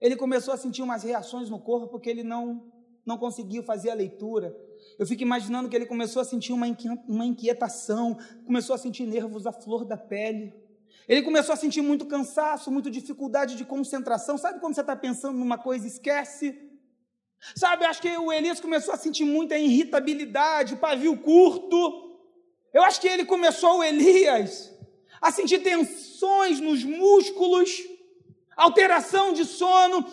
Ele 0.00 0.16
começou 0.16 0.54
a 0.54 0.56
sentir 0.56 0.82
umas 0.82 1.02
reações 1.02 1.50
no 1.50 1.58
corpo 1.58 1.88
porque 1.88 2.08
ele 2.08 2.22
não, 2.22 2.70
não 3.04 3.16
conseguiu 3.16 3.62
fazer 3.62 3.90
a 3.90 3.94
leitura. 3.94 4.56
Eu 4.98 5.06
fico 5.06 5.22
imaginando 5.22 5.68
que 5.68 5.74
ele 5.74 5.86
começou 5.86 6.22
a 6.22 6.24
sentir 6.24 6.52
uma 6.52 7.26
inquietação, 7.26 8.16
começou 8.44 8.74
a 8.74 8.78
sentir 8.78 9.06
nervos 9.06 9.46
à 9.46 9.52
flor 9.52 9.84
da 9.84 9.96
pele. 9.96 10.54
Ele 11.08 11.22
começou 11.22 11.54
a 11.54 11.56
sentir 11.56 11.80
muito 11.80 12.06
cansaço, 12.06 12.70
muita 12.70 12.90
dificuldade 12.90 13.56
de 13.56 13.64
concentração. 13.64 14.36
Sabe 14.36 14.60
quando 14.60 14.74
você 14.74 14.82
está 14.82 14.94
pensando 14.94 15.38
numa 15.38 15.56
coisa 15.56 15.86
e 15.86 15.88
esquece? 15.88 16.56
Sabe, 17.56 17.84
acho 17.84 18.02
que 18.02 18.16
o 18.16 18.32
Elias 18.32 18.60
começou 18.60 18.92
a 18.92 18.96
sentir 18.96 19.24
muita 19.24 19.56
irritabilidade, 19.56 20.76
pavio 20.76 21.16
curto. 21.18 22.07
Eu 22.72 22.82
acho 22.82 23.00
que 23.00 23.08
ele 23.08 23.24
começou, 23.24 23.78
o 23.78 23.84
Elias, 23.84 24.74
a 25.20 25.32
sentir 25.32 25.60
tensões 25.60 26.60
nos 26.60 26.84
músculos, 26.84 27.82
alteração 28.56 29.32
de 29.32 29.44
sono. 29.44 30.06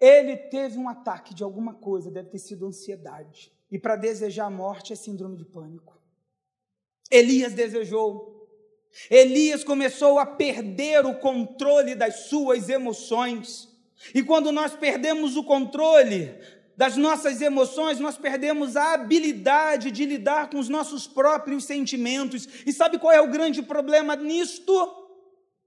Ele 0.00 0.36
teve 0.36 0.78
um 0.78 0.88
ataque 0.88 1.34
de 1.34 1.42
alguma 1.42 1.74
coisa, 1.74 2.10
deve 2.10 2.30
ter 2.30 2.38
sido 2.38 2.66
ansiedade. 2.66 3.52
E 3.70 3.78
para 3.78 3.96
desejar 3.96 4.46
a 4.46 4.50
morte 4.50 4.92
é 4.92 4.96
síndrome 4.96 5.36
de 5.36 5.44
pânico. 5.44 5.98
Elias 7.10 7.52
desejou 7.52 8.34
Elias 9.10 9.64
começou 9.64 10.18
a 10.18 10.26
perder 10.26 11.04
o 11.04 11.14
controle 11.18 11.94
das 11.94 12.26
suas 12.26 12.68
emoções. 12.68 13.68
E 14.14 14.22
quando 14.22 14.52
nós 14.52 14.74
perdemos 14.74 15.36
o 15.36 15.44
controle 15.44 16.34
das 16.76 16.96
nossas 16.96 17.40
emoções, 17.40 18.00
nós 18.00 18.16
perdemos 18.16 18.76
a 18.76 18.94
habilidade 18.94 19.90
de 19.90 20.04
lidar 20.04 20.50
com 20.50 20.58
os 20.58 20.68
nossos 20.68 21.06
próprios 21.06 21.64
sentimentos. 21.64 22.48
E 22.66 22.72
sabe 22.72 22.98
qual 22.98 23.12
é 23.12 23.20
o 23.20 23.30
grande 23.30 23.62
problema 23.62 24.16
nisto? 24.16 24.72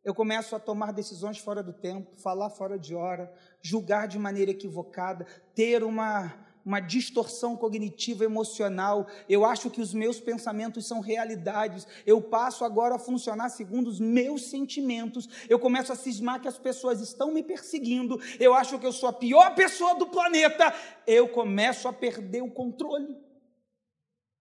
Eu 0.04 0.14
começo 0.14 0.56
a 0.56 0.60
tomar 0.60 0.94
decisões 0.94 1.38
fora 1.38 1.62
do 1.62 1.74
tempo, 1.74 2.16
falar 2.18 2.50
fora 2.50 2.80
de 2.80 2.96
hora, 2.96 3.32
julgar 3.62 4.08
de 4.08 4.18
maneira 4.18 4.52
equivocada, 4.52 5.26
ter 5.54 5.84
uma 5.84 6.34
uma 6.68 6.82
distorção 6.82 7.56
cognitiva 7.56 8.26
emocional. 8.26 9.08
Eu 9.30 9.46
acho 9.46 9.70
que 9.70 9.80
os 9.80 9.94
meus 9.94 10.20
pensamentos 10.20 10.86
são 10.86 11.00
realidades. 11.00 11.88
Eu 12.06 12.22
passo 12.22 12.66
agora 12.66 12.96
a 12.96 13.00
funcionar 13.00 13.48
segundo 13.48 13.88
os 13.88 14.02
meus 14.02 14.48
sentimentos. 14.48 15.30
Eu 15.48 15.60
começo 15.60 15.94
a 15.94 15.96
cismar 15.96 16.42
que 16.42 16.48
as 16.48 16.58
pessoas 16.58 17.00
estão 17.00 17.32
me 17.32 17.42
perseguindo. 17.42 18.20
Eu 18.38 18.54
acho 18.54 18.78
que 18.78 18.86
eu 18.86 18.92
sou 18.92 19.08
a 19.08 19.14
pior 19.14 19.56
pessoa 19.56 19.96
do 19.96 20.08
planeta. 20.08 20.74
Eu 21.08 21.30
começo 21.30 21.88
a 21.88 21.94
perder 21.94 22.44
o 22.44 22.52
controle. 22.52 23.16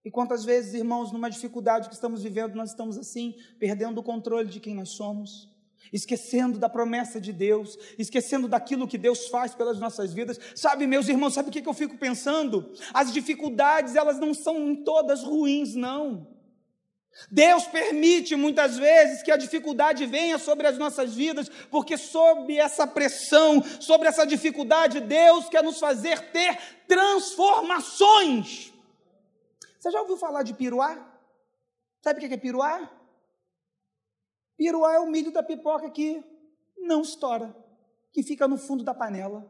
E 0.05 0.11
quantas 0.11 0.45
vezes, 0.45 0.75
irmãos, 0.75 1.13
numa 1.13 1.31
dificuldade 1.31 1.89
que 1.89 1.95
estamos 1.95 2.25
vivendo, 2.25 2.57
nós 2.57 2.71
estamos 2.71 2.99
assim, 2.99 3.37
perdendo 3.61 3.99
o 3.99 4.03
controle 4.03 4.49
de 4.49 4.59
quem 4.59 4.75
nós 4.75 4.89
somos 4.89 5.56
esquecendo 5.93 6.59
da 6.59 6.69
promessa 6.69 7.21
de 7.21 7.33
Deus, 7.33 7.79
esquecendo 7.99 8.49
daquilo 8.49 8.89
que 8.89 8.99
Deus 8.99 9.29
faz 9.29 9.55
pelas 9.55 9.79
nossas 9.79 10.13
vidas. 10.13 10.39
Sabe, 10.55 10.87
meus 10.87 11.09
irmãos, 11.09 11.35
sabe 11.35 11.49
o 11.49 11.53
que 11.53 11.67
eu 11.67 11.75
fico 11.75 11.97
pensando? 11.97 12.73
As 12.93 13.13
dificuldades, 13.13 13.97
elas 13.97 14.19
não 14.19 14.35
são 14.35 14.75
todas 14.77 15.23
ruins, 15.23 15.75
não. 15.75 16.37
Deus 17.31 17.65
permite 17.67 18.37
muitas 18.37 18.77
vezes 18.77 19.23
que 19.23 19.31
a 19.31 19.37
dificuldade 19.37 20.05
venha 20.05 20.39
sobre 20.39 20.67
as 20.67 20.77
nossas 20.77 21.15
vidas, 21.15 21.49
porque 21.71 21.97
sob 21.97 22.57
essa 22.57 22.87
pressão, 22.87 23.63
sobre 23.81 24.09
essa 24.09 24.27
dificuldade, 24.27 25.01
Deus 25.01 25.49
quer 25.49 25.63
nos 25.63 25.79
fazer 25.79 26.21
ter 26.31 26.59
transformações. 26.87 28.73
Você 29.79 29.91
já 29.91 30.01
ouviu 30.01 30.17
falar 30.17 30.43
de 30.43 30.53
piruá? 30.53 30.99
Sabe 32.03 32.25
o 32.25 32.29
que 32.29 32.35
é 32.35 32.37
piruá? 32.37 32.91
Piruá 34.57 34.95
é 34.95 34.99
o 34.99 35.11
milho 35.11 35.31
da 35.31 35.43
pipoca 35.43 35.91
que 35.91 36.25
não 36.79 37.03
estoura, 37.03 37.55
que 38.13 38.23
fica 38.23 38.49
no 38.49 38.57
fundo 38.57 38.83
da 38.83 38.95
panela, 38.95 39.49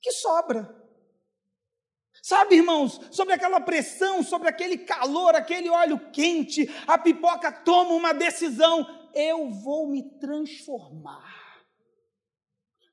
que 0.00 0.12
sobra. 0.12 0.82
Sabe, 2.22 2.56
irmãos, 2.56 3.00
sobre 3.10 3.34
aquela 3.34 3.60
pressão, 3.60 4.22
sobre 4.22 4.48
aquele 4.48 4.78
calor, 4.78 5.34
aquele 5.34 5.68
óleo 5.68 6.10
quente, 6.10 6.66
a 6.86 6.96
pipoca 6.96 7.52
toma 7.52 7.92
uma 7.92 8.14
decisão: 8.14 8.86
eu 9.14 9.50
vou 9.50 9.88
me 9.88 10.02
transformar. 10.18 11.44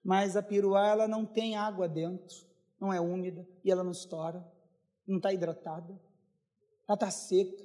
Mas 0.03 0.35
a 0.35 0.41
piruá, 0.41 0.87
ela 0.87 1.07
não 1.07 1.25
tem 1.25 1.55
água 1.55 1.87
dentro, 1.87 2.35
não 2.79 2.91
é 2.91 2.99
úmida 2.99 3.47
e 3.63 3.71
ela 3.71 3.83
não 3.83 3.91
estoura, 3.91 4.43
não 5.07 5.17
está 5.17 5.31
hidratada, 5.31 5.93
ela 6.87 6.95
está 6.95 7.11
seca. 7.11 7.63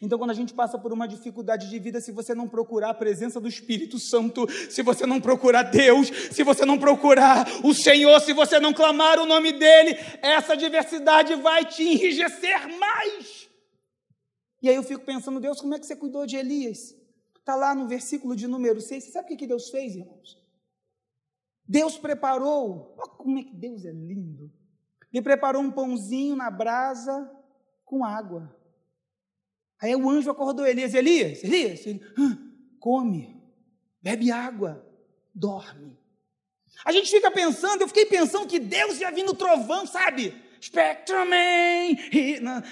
Então, 0.00 0.18
quando 0.18 0.30
a 0.30 0.34
gente 0.34 0.54
passa 0.54 0.78
por 0.78 0.92
uma 0.92 1.08
dificuldade 1.08 1.68
de 1.68 1.78
vida, 1.78 2.00
se 2.00 2.12
você 2.12 2.34
não 2.34 2.48
procurar 2.48 2.90
a 2.90 2.94
presença 2.94 3.40
do 3.40 3.48
Espírito 3.48 3.98
Santo, 3.98 4.48
se 4.70 4.82
você 4.82 5.06
não 5.06 5.20
procurar 5.20 5.64
Deus, 5.64 6.08
se 6.30 6.42
você 6.44 6.64
não 6.64 6.78
procurar 6.78 7.46
o 7.64 7.74
Senhor, 7.74 8.20
se 8.20 8.32
você 8.32 8.60
não 8.60 8.72
clamar 8.72 9.18
o 9.18 9.26
nome 9.26 9.52
dEle, 9.52 9.96
essa 10.22 10.56
diversidade 10.56 11.34
vai 11.34 11.64
te 11.64 11.82
enrijecer 11.82 12.78
mais. 12.78 13.48
E 14.62 14.68
aí 14.68 14.76
eu 14.76 14.84
fico 14.84 15.04
pensando, 15.04 15.40
Deus, 15.40 15.60
como 15.60 15.74
é 15.74 15.78
que 15.78 15.86
você 15.86 15.96
cuidou 15.96 16.24
de 16.26 16.36
Elias? 16.36 16.94
Está 17.36 17.56
lá 17.56 17.74
no 17.74 17.88
versículo 17.88 18.36
de 18.36 18.46
número 18.46 18.80
6. 18.80 19.02
Você 19.02 19.10
sabe 19.10 19.34
o 19.34 19.36
que 19.36 19.46
Deus 19.46 19.68
fez, 19.68 19.96
irmãos? 19.96 20.40
Deus 21.66 21.98
preparou, 21.98 22.94
olha 22.96 23.10
como 23.16 23.38
é 23.38 23.42
que 23.42 23.54
Deus 23.54 23.84
é 23.84 23.90
lindo. 23.90 24.52
Ele 25.12 25.22
preparou 25.22 25.60
um 25.60 25.70
pãozinho 25.70 26.36
na 26.36 26.50
brasa 26.50 27.28
com 27.84 28.04
água. 28.04 28.56
Aí 29.82 29.96
o 29.96 30.08
anjo 30.08 30.30
acordou 30.30 30.64
Elias, 30.64 30.94
Elias, 30.94 31.42
Elias, 31.42 31.84
ele, 31.84 32.00
come, 32.78 33.36
bebe 34.00 34.30
água, 34.30 34.86
dorme. 35.34 35.98
A 36.84 36.92
gente 36.92 37.10
fica 37.10 37.32
pensando, 37.32 37.82
eu 37.82 37.88
fiquei 37.88 38.06
pensando 38.06 38.46
que 38.46 38.60
Deus 38.60 39.00
ia 39.00 39.10
vir 39.10 39.24
no 39.24 39.34
trovão, 39.34 39.84
sabe? 39.84 40.34
Spectrum-Man. 40.60 41.96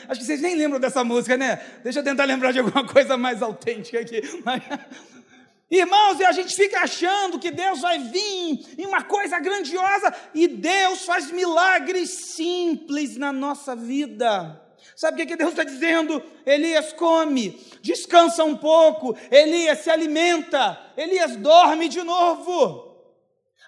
Acho 0.08 0.20
que 0.20 0.26
vocês 0.26 0.40
nem 0.40 0.54
lembram 0.54 0.78
dessa 0.78 1.02
música, 1.02 1.36
né? 1.36 1.56
Deixa 1.82 1.98
eu 1.98 2.04
tentar 2.04 2.24
lembrar 2.24 2.52
de 2.52 2.60
alguma 2.60 2.86
coisa 2.88 3.16
mais 3.16 3.42
autêntica 3.42 3.98
aqui. 3.98 4.22
Irmãos, 5.68 6.20
e 6.20 6.24
a 6.24 6.32
gente 6.32 6.54
fica 6.54 6.80
achando 6.80 7.40
que 7.40 7.50
Deus 7.50 7.80
vai 7.80 7.98
vir 7.98 8.76
em 8.78 8.86
uma 8.86 9.02
coisa 9.02 9.38
grandiosa 9.40 10.14
e 10.32 10.46
Deus 10.46 11.04
faz 11.04 11.30
milagres 11.32 12.10
simples 12.10 13.16
na 13.16 13.32
nossa 13.32 13.74
vida. 13.74 14.69
Sabe 15.00 15.22
o 15.22 15.26
que 15.26 15.34
Deus 15.34 15.52
está 15.52 15.64
dizendo? 15.64 16.22
Elias 16.44 16.92
come, 16.92 17.58
descansa 17.80 18.44
um 18.44 18.54
pouco, 18.54 19.16
Elias 19.30 19.78
se 19.78 19.88
alimenta, 19.88 20.78
Elias 20.94 21.36
dorme 21.36 21.88
de 21.88 22.02
novo. 22.02 23.08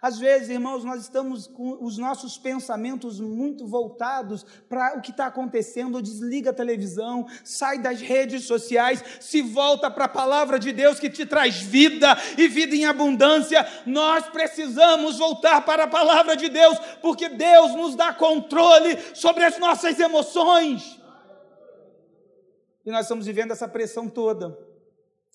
Às 0.02 0.18
vezes, 0.18 0.50
irmãos, 0.50 0.84
nós 0.84 1.00
estamos 1.00 1.46
com 1.46 1.78
os 1.82 1.96
nossos 1.96 2.36
pensamentos 2.36 3.18
muito 3.18 3.66
voltados 3.66 4.44
para 4.68 4.98
o 4.98 5.00
que 5.00 5.10
está 5.10 5.24
acontecendo, 5.24 6.02
desliga 6.02 6.50
a 6.50 6.52
televisão, 6.52 7.26
sai 7.42 7.78
das 7.78 8.02
redes 8.02 8.44
sociais, 8.44 9.02
se 9.18 9.40
volta 9.40 9.90
para 9.90 10.04
a 10.04 10.08
palavra 10.08 10.58
de 10.58 10.70
Deus 10.70 11.00
que 11.00 11.08
te 11.08 11.24
traz 11.24 11.56
vida 11.56 12.14
e 12.36 12.46
vida 12.46 12.76
em 12.76 12.84
abundância. 12.84 13.66
Nós 13.86 14.26
precisamos 14.26 15.16
voltar 15.16 15.64
para 15.64 15.84
a 15.84 15.88
palavra 15.88 16.36
de 16.36 16.50
Deus, 16.50 16.78
porque 17.00 17.30
Deus 17.30 17.74
nos 17.74 17.96
dá 17.96 18.12
controle 18.12 18.98
sobre 19.14 19.44
as 19.44 19.58
nossas 19.58 19.98
emoções. 19.98 21.00
E 22.84 22.90
nós 22.90 23.02
estamos 23.02 23.26
vivendo 23.26 23.52
essa 23.52 23.68
pressão 23.68 24.08
toda. 24.08 24.58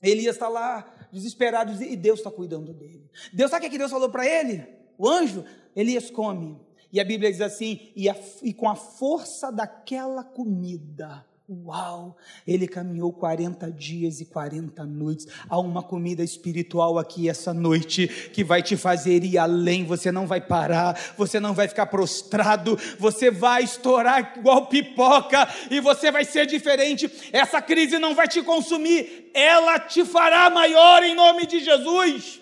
Elias 0.01 0.35
está 0.35 0.47
lá, 0.47 0.85
desesperado, 1.11 1.71
e 1.83 1.95
Deus 1.95 2.19
está 2.19 2.29
cuidando 2.29 2.73
dele. 2.73 3.09
Deus 3.33 3.49
sabe 3.49 3.67
o 3.67 3.69
que 3.69 3.77
Deus 3.77 3.91
falou 3.91 4.09
para 4.09 4.27
ele? 4.27 4.67
O 4.97 5.07
anjo, 5.07 5.43
Elias 5.75 6.11
come. 6.11 6.59
E 6.91 6.99
a 6.99 7.05
Bíblia 7.05 7.31
diz 7.31 7.41
assim: 7.41 7.91
e, 7.95 8.09
a, 8.09 8.15
e 8.43 8.53
com 8.53 8.69
a 8.69 8.75
força 8.75 9.51
daquela 9.51 10.23
comida, 10.23 11.25
Uau! 11.49 12.17
Ele 12.45 12.67
caminhou 12.67 13.13
40 13.13 13.71
dias 13.71 14.19
e 14.19 14.25
40 14.25 14.83
noites. 14.85 15.27
Há 15.47 15.57
uma 15.57 15.81
comida 15.81 16.21
espiritual 16.21 16.99
aqui 16.99 17.29
essa 17.29 17.53
noite 17.53 18.05
que 18.33 18.43
vai 18.43 18.61
te 18.61 18.75
fazer 18.75 19.23
ir 19.23 19.37
além. 19.37 19.85
Você 19.85 20.11
não 20.11 20.27
vai 20.27 20.41
parar, 20.41 20.99
você 21.17 21.39
não 21.39 21.53
vai 21.53 21.69
ficar 21.69 21.85
prostrado, 21.85 22.77
você 22.99 23.31
vai 23.31 23.63
estourar 23.63 24.33
igual 24.37 24.67
pipoca 24.67 25.47
e 25.71 25.79
você 25.79 26.11
vai 26.11 26.25
ser 26.25 26.45
diferente. 26.45 27.09
Essa 27.31 27.61
crise 27.61 27.97
não 27.97 28.13
vai 28.13 28.27
te 28.27 28.43
consumir, 28.43 29.31
ela 29.33 29.79
te 29.79 30.03
fará 30.03 30.49
maior 30.49 31.01
em 31.01 31.15
nome 31.15 31.45
de 31.45 31.63
Jesus. 31.63 32.41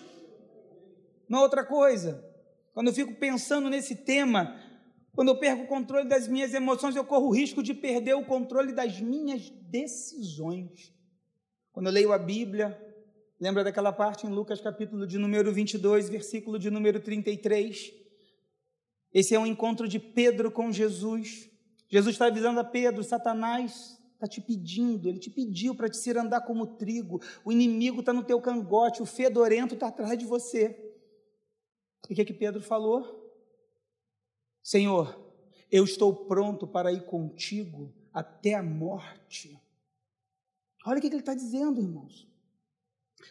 Uma 1.28 1.42
outra 1.42 1.64
coisa, 1.64 2.24
quando 2.74 2.88
eu 2.88 2.94
fico 2.94 3.14
pensando 3.14 3.70
nesse 3.70 3.94
tema, 3.94 4.65
quando 5.16 5.28
eu 5.28 5.38
perco 5.38 5.62
o 5.62 5.66
controle 5.66 6.06
das 6.06 6.28
minhas 6.28 6.52
emoções, 6.52 6.94
eu 6.94 7.02
corro 7.02 7.28
o 7.28 7.34
risco 7.34 7.62
de 7.62 7.72
perder 7.72 8.12
o 8.14 8.26
controle 8.26 8.70
das 8.70 9.00
minhas 9.00 9.48
decisões. 9.48 10.92
Quando 11.72 11.86
eu 11.86 11.92
leio 11.92 12.12
a 12.12 12.18
Bíblia, 12.18 12.78
lembra 13.40 13.64
daquela 13.64 13.90
parte 13.90 14.26
em 14.26 14.30
Lucas 14.30 14.60
capítulo 14.60 15.06
de 15.06 15.16
número 15.16 15.50
22, 15.50 16.10
versículo 16.10 16.58
de 16.58 16.70
número 16.70 17.00
33? 17.00 17.94
Esse 19.10 19.34
é 19.34 19.38
um 19.38 19.46
encontro 19.46 19.88
de 19.88 19.98
Pedro 19.98 20.50
com 20.50 20.70
Jesus. 20.70 21.48
Jesus 21.88 22.14
está 22.14 22.26
avisando 22.26 22.60
a 22.60 22.64
Pedro: 22.64 23.02
Satanás 23.02 23.98
está 24.12 24.26
te 24.26 24.42
pedindo, 24.42 25.08
ele 25.08 25.18
te 25.18 25.30
pediu 25.30 25.74
para 25.74 25.88
te 25.88 25.96
ser 25.96 26.18
andar 26.18 26.42
como 26.42 26.76
trigo, 26.76 27.22
o 27.42 27.50
inimigo 27.50 28.00
está 28.00 28.12
no 28.12 28.22
teu 28.22 28.38
cangote, 28.38 29.00
o 29.00 29.06
fedorento 29.06 29.72
está 29.72 29.86
atrás 29.86 30.18
de 30.18 30.26
você. 30.26 30.94
E 32.10 32.12
o 32.12 32.16
que, 32.16 32.22
que 32.22 32.34
Pedro 32.34 32.60
falou? 32.60 33.25
Senhor, 34.66 35.16
eu 35.70 35.84
estou 35.84 36.12
pronto 36.12 36.66
para 36.66 36.90
ir 36.90 37.06
contigo 37.06 37.94
até 38.12 38.54
a 38.54 38.64
morte. 38.64 39.56
Olha 40.84 40.98
o 40.98 41.00
que, 41.00 41.06
ele 41.06 41.18
está 41.18 41.34
dizendo, 41.34 41.80
irmãos. 41.80 42.28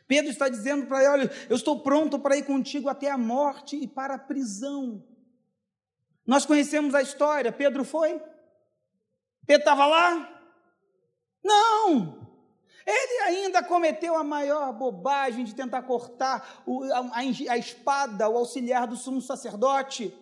Pedro 0.08 0.32
está 0.32 0.48
dizendo 0.48 0.86
para 0.86 1.00
ele: 1.00 1.08
olha, 1.10 1.32
eu 1.50 1.58
estou 1.58 1.82
pronto 1.82 2.18
para 2.18 2.38
ir 2.38 2.46
contigo 2.46 2.88
até 2.88 3.12
a 3.12 3.18
morte 3.18 3.76
e 3.76 3.86
para 3.86 4.14
a 4.14 4.18
prisão. 4.18 5.04
Nós 6.26 6.46
conhecemos 6.46 6.96
a 6.96 7.02
história. 7.02 7.52
Pedro 7.52 7.84
foi? 7.84 8.18
Pedro 9.46 9.64
estava 9.64 9.88
lá? 9.88 10.42
Não! 11.44 12.32
Ele 12.88 13.24
ainda 13.24 13.62
cometeu 13.62 14.16
a 14.16 14.24
maior 14.24 14.72
bobagem 14.72 15.44
de 15.44 15.54
tentar 15.54 15.84
cortar 15.84 16.64
a, 17.12 17.58
espada, 17.58 18.30
o 18.30 18.38
auxiliar 18.38 18.88
do 18.88 18.96
sumo 18.96 19.20
sacerdote. 19.20 20.18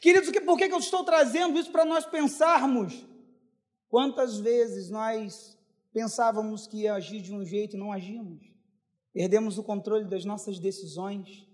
Queridos, 0.00 0.30
por 0.44 0.56
que 0.56 0.64
eu 0.64 0.78
estou 0.78 1.04
trazendo 1.04 1.58
isso 1.58 1.70
para 1.70 1.84
nós 1.84 2.06
pensarmos? 2.06 3.06
Quantas 3.88 4.38
vezes 4.38 4.88
nós 4.90 5.58
pensávamos 5.92 6.66
que 6.66 6.82
ia 6.82 6.94
agir 6.94 7.20
de 7.20 7.34
um 7.34 7.44
jeito 7.44 7.76
e 7.76 7.78
não 7.78 7.92
agimos? 7.92 8.42
Perdemos 9.12 9.58
o 9.58 9.62
controle 9.62 10.04
das 10.04 10.24
nossas 10.24 10.58
decisões. 10.58 11.46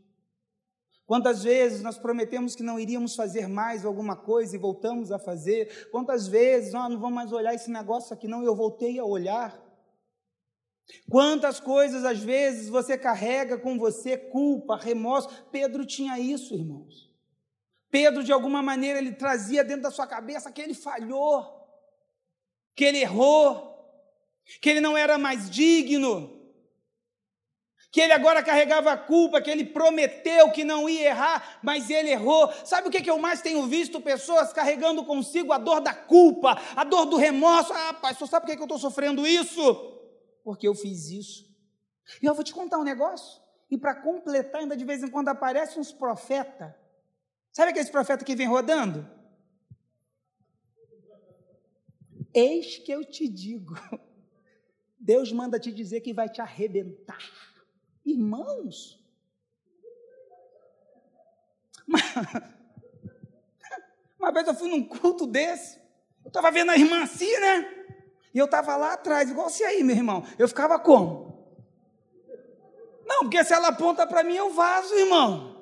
Quantas 1.05 1.43
vezes 1.43 1.83
nós 1.83 1.99
prometemos 1.99 2.55
que 2.55 2.63
não 2.63 2.79
iríamos 2.79 3.17
fazer 3.17 3.49
mais 3.49 3.85
alguma 3.85 4.15
coisa 4.15 4.55
e 4.55 4.59
voltamos 4.59 5.11
a 5.11 5.19
fazer? 5.19 5.89
Quantas 5.91 6.29
vezes, 6.29 6.75
oh, 6.75 6.89
não 6.89 7.01
vamos 7.01 7.15
mais 7.15 7.33
olhar 7.33 7.55
esse 7.55 7.71
negócio 7.71 8.13
aqui, 8.13 8.29
não, 8.29 8.45
eu 8.45 8.55
voltei 8.55 8.99
a 8.99 9.05
olhar. 9.05 9.59
Quantas 11.11 11.59
coisas 11.59 12.05
às 12.05 12.19
vezes 12.19 12.69
você 12.69 12.97
carrega 12.97 13.59
com 13.59 13.79
você 13.79 14.17
culpa, 14.17 14.77
remorso. 14.77 15.29
Pedro 15.51 15.87
tinha 15.87 16.19
isso, 16.21 16.55
irmãos. 16.55 17.08
Pedro, 17.90 18.23
de 18.23 18.33
alguma 18.33 18.62
maneira, 18.62 18.99
ele 18.99 19.12
trazia 19.12 19.64
dentro 19.64 19.83
da 19.83 19.90
sua 19.90 20.07
cabeça 20.07 20.52
que 20.52 20.61
ele 20.61 20.75
falhou, 20.75 21.66
que 22.75 22.85
ele 22.85 22.99
errou, 22.99 23.76
que 24.61 24.68
ele 24.68 24.80
não 24.80 24.97
era 24.97 25.18
mais 25.18 25.50
digno 25.50 26.38
que 27.90 28.00
ele 28.00 28.12
agora 28.12 28.42
carregava 28.42 28.92
a 28.92 28.97
culpa, 28.99 29.40
que 29.40 29.50
ele 29.50 29.64
prometeu 29.64 30.50
que 30.50 30.62
não 30.62 30.88
ia 30.88 31.09
errar, 31.09 31.59
mas 31.62 31.88
ele 31.88 32.11
errou. 32.11 32.52
Sabe 32.64 32.88
o 32.88 32.90
que, 32.90 33.09
eu 33.09 33.18
mais 33.18 33.40
tenho 33.40 33.66
visto? 33.66 34.00
Pessoas 34.00 34.52
carregando 34.52 35.04
consigo 35.04 35.52
a 35.52 35.59
dor 35.59 35.80
da 35.80 35.95
culpa, 35.95 36.61
a 36.76 36.85
dor 36.85 37.07
do 37.07 37.16
remorso. 37.16 37.73
Ah, 37.73 37.95
pastor, 37.95 38.28
sabe 38.28 38.47
por 38.47 38.54
que 38.54 38.61
eu 38.61 38.64
estou 38.64 38.78
sofrendo 38.78 39.26
isso? 39.26 39.75
Porque 40.45 40.68
eu 40.68 40.75
fiz 40.75 41.09
isso. 41.11 41.49
E 42.23 42.26
eu 42.26 42.35
vou 42.35 42.45
te 42.45 42.52
contar 42.52 42.78
um 42.78 42.85
negócio. 42.85 43.40
E 43.71 43.78
para 43.78 43.95
completar, 43.95 44.61
ainda 44.61 44.76
de 44.76 44.85
vez 44.85 45.02
em 45.02 45.09
quando 45.09 45.28
aparecem 45.28 45.80
uns 45.80 45.92
profetas. 45.92 46.73
Sabe 47.52 47.71
aqueles 47.71 47.90
profetas 47.90 48.25
que 48.25 48.37
vem 48.37 48.47
rodando? 48.47 49.09
Eis 52.33 52.78
que 52.78 52.93
eu 52.93 53.05
te 53.05 53.28
digo. 53.28 53.75
Deus 54.99 55.33
manda 55.33 55.59
te 55.59 55.73
dizer 55.73 56.00
que 56.00 56.12
vai 56.12 56.28
te 56.28 56.40
arrebentar. 56.40 57.19
Irmãos, 58.05 58.99
uma 64.19 64.33
vez 64.33 64.47
eu 64.47 64.55
fui 64.55 64.69
num 64.69 64.85
culto 64.85 65.26
desse, 65.26 65.78
eu 66.25 66.28
estava 66.28 66.50
vendo 66.50 66.71
a 66.71 66.76
irmã 66.76 67.02
assim, 67.02 67.35
né? 67.38 67.75
E 68.35 68.38
eu 68.38 68.45
estava 68.45 68.76
lá 68.76 68.93
atrás, 68.93 69.31
igual 69.31 69.49
você 69.49 69.64
aí, 69.64 69.83
meu 69.83 69.97
irmão. 69.97 70.23
Eu 70.38 70.47
ficava 70.47 70.78
como? 70.78 71.57
Não, 73.07 73.21
porque 73.21 73.43
se 73.43 73.55
ela 73.55 73.69
aponta 73.69 74.07
para 74.07 74.23
mim, 74.23 74.37
eu 74.37 74.50
vazo, 74.50 74.95
irmão. 74.95 75.58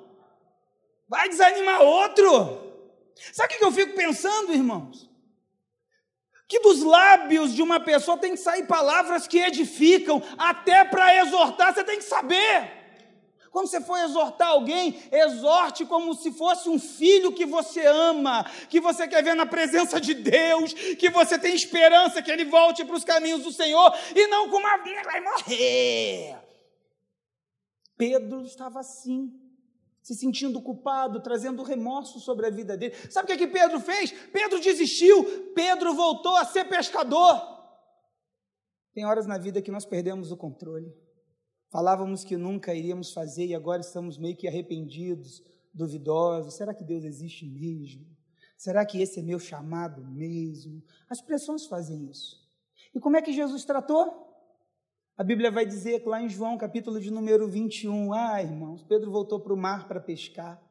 Vai 1.07 1.29
desanimar 1.29 1.81
outro. 1.81 2.65
Sabe 3.33 3.55
o 3.55 3.57
que 3.57 3.65
eu 3.65 3.71
fico 3.71 3.95
pensando, 3.95 4.53
irmãos? 4.53 5.07
que 6.47 6.59
dos 6.61 6.81
lábios 6.81 7.53
de 7.53 7.61
uma 7.61 7.79
pessoa 7.79 8.17
tem 8.17 8.31
que 8.31 8.37
sair 8.37 8.65
palavras 8.65 9.27
que 9.27 9.37
edificam, 9.37 10.23
até 10.37 10.85
para 10.85 11.17
exortar 11.17 11.73
você 11.73 11.83
tem 11.83 11.97
que 11.97 12.05
saber. 12.05 12.77
Quando 13.51 13.67
você 13.67 13.81
for 13.81 13.97
exortar 13.97 14.49
alguém, 14.49 15.01
exorte 15.11 15.85
como 15.85 16.13
se 16.13 16.31
fosse 16.31 16.69
um 16.69 16.79
filho 16.79 17.33
que 17.33 17.45
você 17.45 17.85
ama, 17.85 18.45
que 18.69 18.79
você 18.79 19.07
quer 19.07 19.23
ver 19.23 19.35
na 19.35 19.45
presença 19.45 19.99
de 19.99 20.13
Deus, 20.13 20.73
que 20.73 21.09
você 21.09 21.39
tem 21.39 21.55
esperança 21.55 22.21
que 22.21 22.31
ele 22.31 22.45
volte 22.45 22.85
para 22.85 22.95
os 22.95 23.03
caminhos 23.03 23.43
do 23.43 23.51
Senhor 23.51 23.93
e 24.15 24.27
não 24.27 24.49
com 24.49 24.57
uma 24.57 24.77
vai 24.77 25.21
morrer. 25.21 26.37
Pedro 27.97 28.43
estava 28.43 28.79
assim 28.79 29.46
se 30.07 30.15
sentindo 30.15 30.61
culpado, 30.61 31.21
trazendo 31.21 31.61
remorso 31.63 32.17
sobre 32.21 32.47
a 32.47 32.49
vida 32.49 32.77
dele. 32.77 32.95
Sabe 33.11 33.25
o 33.25 33.27
que, 33.27 33.33
é 33.33 33.45
que 33.45 33.51
Pedro 33.51 33.77
fez? 33.81 34.09
Pedro 34.31 34.57
desistiu, 34.61 35.51
Pedro 35.53 35.93
voltou 35.93 36.33
a 36.37 36.45
ser 36.45 36.63
pescador. 36.63 37.35
Tem 38.93 39.05
horas 39.05 39.27
na 39.27 39.37
vida 39.37 39.61
que 39.61 39.69
nós 39.69 39.85
perdemos 39.85 40.31
o 40.31 40.37
controle. 40.37 40.95
Falávamos 41.69 42.23
que 42.23 42.37
nunca 42.37 42.73
iríamos 42.73 43.11
fazer 43.11 43.47
e 43.47 43.53
agora 43.53 43.81
estamos 43.81 44.17
meio 44.17 44.37
que 44.37 44.47
arrependidos, 44.47 45.43
duvidosos. 45.73 46.55
Será 46.55 46.73
que 46.73 46.85
Deus 46.85 47.03
existe 47.03 47.45
mesmo? 47.45 48.07
Será 48.57 48.85
que 48.85 49.01
esse 49.01 49.19
é 49.19 49.21
meu 49.21 49.39
chamado 49.39 50.01
mesmo? 50.05 50.81
As 51.09 51.19
pressões 51.19 51.65
fazem 51.65 52.09
isso. 52.09 52.47
E 52.95 52.99
como 53.01 53.17
é 53.17 53.21
que 53.21 53.33
Jesus 53.33 53.65
tratou? 53.65 54.26
A 55.17 55.23
Bíblia 55.23 55.49
vai 55.49 55.65
dizer 55.65 56.01
que 56.01 56.07
lá 56.07 56.21
em 56.21 56.29
João, 56.29 56.59
capítulo 56.59 56.99
de 57.01 57.09
número 57.09 57.47
21, 57.47 58.13
ah, 58.13 58.39
irmãos, 58.39 58.83
Pedro 58.83 59.09
voltou 59.09 59.39
para 59.39 59.51
o 59.51 59.57
mar 59.57 59.87
para 59.87 59.99
pescar. 59.99 60.61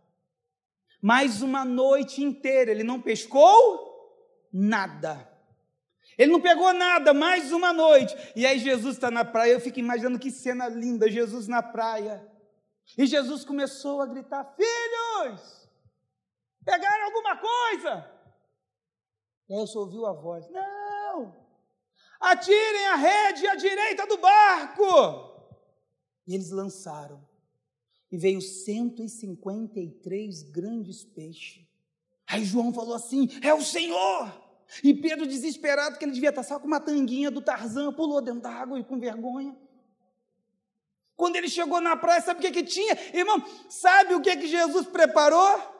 Mais 1.02 1.42
uma 1.42 1.64
noite 1.64 2.22
inteira, 2.22 2.70
ele 2.70 2.84
não 2.84 3.02
pescou 3.02 4.46
nada. 4.52 5.28
Ele 6.16 6.30
não 6.30 6.40
pegou 6.40 6.72
nada, 6.72 7.12
mais 7.12 7.50
uma 7.50 7.72
noite. 7.72 8.16
E 8.36 8.46
aí 8.46 8.60
Jesus 8.60 8.94
está 8.94 9.10
na 9.10 9.24
praia, 9.24 9.50
eu 9.50 9.60
fico 9.60 9.80
imaginando 9.80 10.18
que 10.18 10.30
cena 10.30 10.68
linda, 10.68 11.10
Jesus 11.10 11.48
na 11.48 11.60
praia. 11.60 12.24
E 12.96 13.04
Jesus 13.04 13.44
começou 13.44 14.00
a 14.00 14.06
gritar: 14.06 14.54
Filhos, 14.54 15.68
pegaram 16.64 17.06
alguma 17.06 17.36
coisa? 17.36 18.10
E 19.48 19.54
aí 19.54 19.58
eu 19.60 19.80
ouviu 19.80 20.06
a 20.06 20.12
voz: 20.12 20.48
Não, 20.50 20.85
Atirem 22.26 22.86
a 22.88 22.96
rede 22.96 23.46
à 23.46 23.54
direita 23.54 24.04
do 24.06 24.18
barco. 24.18 24.82
E 26.26 26.34
eles 26.34 26.50
lançaram. 26.50 27.24
E 28.10 28.18
veio 28.18 28.40
153 28.40 30.42
grandes 30.42 31.04
peixes. 31.04 31.64
Aí 32.26 32.44
João 32.44 32.72
falou 32.72 32.96
assim: 32.96 33.28
É 33.40 33.54
o 33.54 33.62
Senhor. 33.62 34.44
E 34.82 34.92
Pedro, 34.92 35.24
desesperado, 35.24 35.98
que 35.98 36.04
ele 36.04 36.10
devia 36.10 36.30
estar 36.30 36.42
só 36.42 36.58
com 36.58 36.66
uma 36.66 36.80
tanguinha 36.80 37.30
do 37.30 37.40
Tarzan, 37.40 37.92
pulou 37.92 38.20
dentro 38.20 38.40
da 38.40 38.50
água 38.50 38.80
e 38.80 38.84
com 38.84 38.98
vergonha. 38.98 39.56
Quando 41.14 41.36
ele 41.36 41.48
chegou 41.48 41.80
na 41.80 41.96
praia, 41.96 42.20
sabe 42.20 42.40
o 42.40 42.42
que, 42.42 42.50
que 42.50 42.64
tinha? 42.64 42.98
Irmão, 43.14 43.40
sabe 43.68 44.14
o 44.14 44.20
que, 44.20 44.36
que 44.36 44.48
Jesus 44.48 44.88
preparou? 44.88 45.75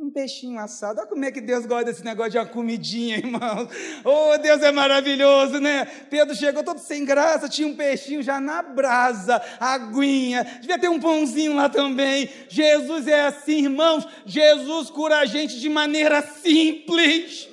Um 0.00 0.10
peixinho 0.10 0.58
assado. 0.58 0.98
Olha 0.98 1.06
como 1.06 1.22
é 1.26 1.30
que 1.30 1.42
Deus 1.42 1.66
gosta 1.66 1.84
desse 1.84 2.02
negócio 2.02 2.32
de 2.32 2.38
uma 2.38 2.46
comidinha, 2.46 3.18
irmão. 3.20 3.68
Oh, 4.02 4.38
Deus 4.38 4.62
é 4.62 4.72
maravilhoso, 4.72 5.60
né? 5.60 5.84
Pedro 6.08 6.34
chegou 6.34 6.64
todo 6.64 6.78
sem 6.78 7.04
graça, 7.04 7.50
tinha 7.50 7.68
um 7.68 7.76
peixinho 7.76 8.22
já 8.22 8.40
na 8.40 8.62
brasa, 8.62 9.42
aguinha. 9.60 10.42
Devia 10.62 10.78
ter 10.78 10.88
um 10.88 10.98
pãozinho 10.98 11.54
lá 11.54 11.68
também. 11.68 12.30
Jesus 12.48 13.06
é 13.06 13.26
assim, 13.26 13.64
irmãos. 13.64 14.08
Jesus 14.24 14.88
cura 14.88 15.18
a 15.18 15.26
gente 15.26 15.60
de 15.60 15.68
maneira 15.68 16.22
simples. 16.22 17.50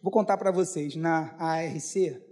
Vou 0.00 0.12
contar 0.12 0.36
para 0.36 0.52
vocês, 0.52 0.94
na 0.94 1.34
ARC, 1.36 2.22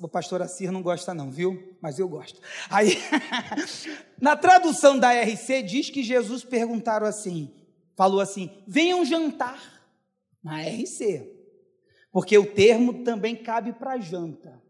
o 0.00 0.08
pastor 0.08 0.40
Assir 0.40 0.72
não 0.72 0.80
gosta 0.80 1.12
não, 1.12 1.30
viu? 1.30 1.76
Mas 1.82 1.98
eu 1.98 2.08
gosto. 2.08 2.40
Aí, 2.70 2.96
na 4.18 4.36
tradução 4.36 4.98
da 4.98 5.10
ARC 5.10 5.62
diz 5.66 5.90
que 5.90 6.02
Jesus 6.02 6.44
perguntaram 6.44 7.06
assim: 7.06 7.52
falou 7.96 8.20
assim: 8.20 8.50
venham 8.66 9.04
jantar 9.04 9.60
na 10.42 10.60
RC, 10.62 11.30
porque 12.10 12.36
o 12.36 12.46
termo 12.46 13.04
também 13.04 13.36
cabe 13.36 13.72
para 13.72 13.98
janta. 13.98 14.60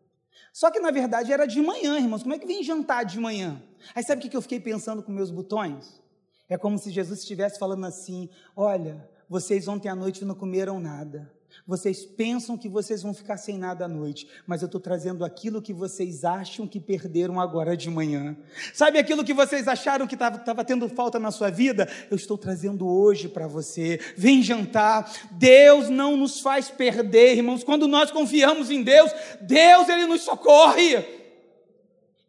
Só 0.52 0.70
que 0.70 0.80
na 0.80 0.90
verdade 0.90 1.32
era 1.32 1.46
de 1.46 1.60
manhã, 1.60 1.98
irmãos. 1.98 2.22
Como 2.22 2.34
é 2.34 2.38
que 2.38 2.46
vem 2.46 2.62
jantar 2.62 3.04
de 3.04 3.18
manhã? 3.18 3.62
Aí 3.94 4.02
sabe 4.02 4.24
o 4.24 4.30
que 4.30 4.36
eu 4.36 4.42
fiquei 4.42 4.60
pensando 4.60 5.02
com 5.02 5.10
meus 5.10 5.30
botões? 5.30 6.02
É 6.48 6.58
como 6.58 6.78
se 6.78 6.90
Jesus 6.90 7.20
estivesse 7.20 7.58
falando 7.58 7.86
assim: 7.86 8.28
olha, 8.54 9.08
vocês 9.28 9.66
ontem 9.66 9.88
à 9.88 9.94
noite 9.94 10.24
não 10.24 10.34
comeram 10.34 10.78
nada. 10.78 11.32
Vocês 11.66 12.04
pensam 12.04 12.58
que 12.58 12.68
vocês 12.68 13.02
vão 13.02 13.14
ficar 13.14 13.36
sem 13.36 13.56
nada 13.56 13.84
à 13.84 13.88
noite, 13.88 14.28
mas 14.46 14.62
eu 14.62 14.66
estou 14.66 14.80
trazendo 14.80 15.24
aquilo 15.24 15.62
que 15.62 15.72
vocês 15.72 16.24
acham 16.24 16.66
que 16.66 16.80
perderam 16.80 17.40
agora 17.40 17.76
de 17.76 17.88
manhã. 17.88 18.36
Sabe 18.74 18.98
aquilo 18.98 19.24
que 19.24 19.32
vocês 19.32 19.68
acharam 19.68 20.06
que 20.06 20.14
estava 20.14 20.64
tendo 20.64 20.88
falta 20.88 21.18
na 21.18 21.30
sua 21.30 21.50
vida? 21.50 21.88
Eu 22.10 22.16
estou 22.16 22.36
trazendo 22.36 22.86
hoje 22.86 23.28
para 23.28 23.46
você. 23.46 24.00
Vem 24.16 24.42
jantar. 24.42 25.12
Deus 25.32 25.88
não 25.88 26.16
nos 26.16 26.40
faz 26.40 26.68
perder, 26.68 27.36
irmãos. 27.36 27.62
Quando 27.62 27.86
nós 27.86 28.10
confiamos 28.10 28.70
em 28.70 28.82
Deus, 28.82 29.10
Deus 29.40 29.88
ele 29.88 30.06
nos 30.06 30.22
socorre. 30.22 30.96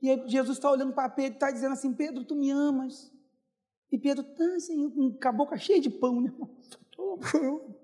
E 0.01 0.09
aí 0.09 0.21
Jesus 0.27 0.57
está 0.57 0.69
olhando 0.69 0.93
para 0.93 1.09
Pedro 1.09 1.31
e 1.31 1.35
está 1.35 1.49
dizendo 1.49 1.73
assim: 1.73 1.93
Pedro, 1.93 2.23
tu 2.23 2.35
me 2.35 2.51
amas. 2.51 3.11
E 3.91 3.97
Pedro 3.97 4.25
está 4.27 4.43
assim, 4.55 4.89
com 4.89 5.27
a 5.27 5.31
boca 5.31 5.57
cheia 5.57 5.79
de 5.79 5.89
pão, 5.89 6.19
né? 6.19 6.33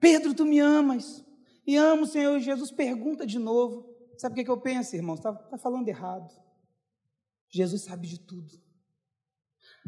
Pedro, 0.00 0.34
tu 0.34 0.44
me 0.44 0.58
amas. 0.58 1.24
E 1.66 1.76
amo 1.76 2.06
Senhor. 2.06 2.38
E 2.38 2.40
Jesus 2.40 2.72
pergunta 2.72 3.26
de 3.26 3.38
novo. 3.38 3.86
Sabe 4.16 4.32
o 4.32 4.36
que, 4.36 4.44
que 4.44 4.50
eu 4.50 4.60
penso, 4.60 4.96
irmão? 4.96 5.14
Está 5.14 5.32
tá 5.32 5.58
falando 5.58 5.88
errado. 5.88 6.30
Jesus 7.48 7.82
sabe 7.82 8.08
de 8.08 8.18
tudo. 8.18 8.60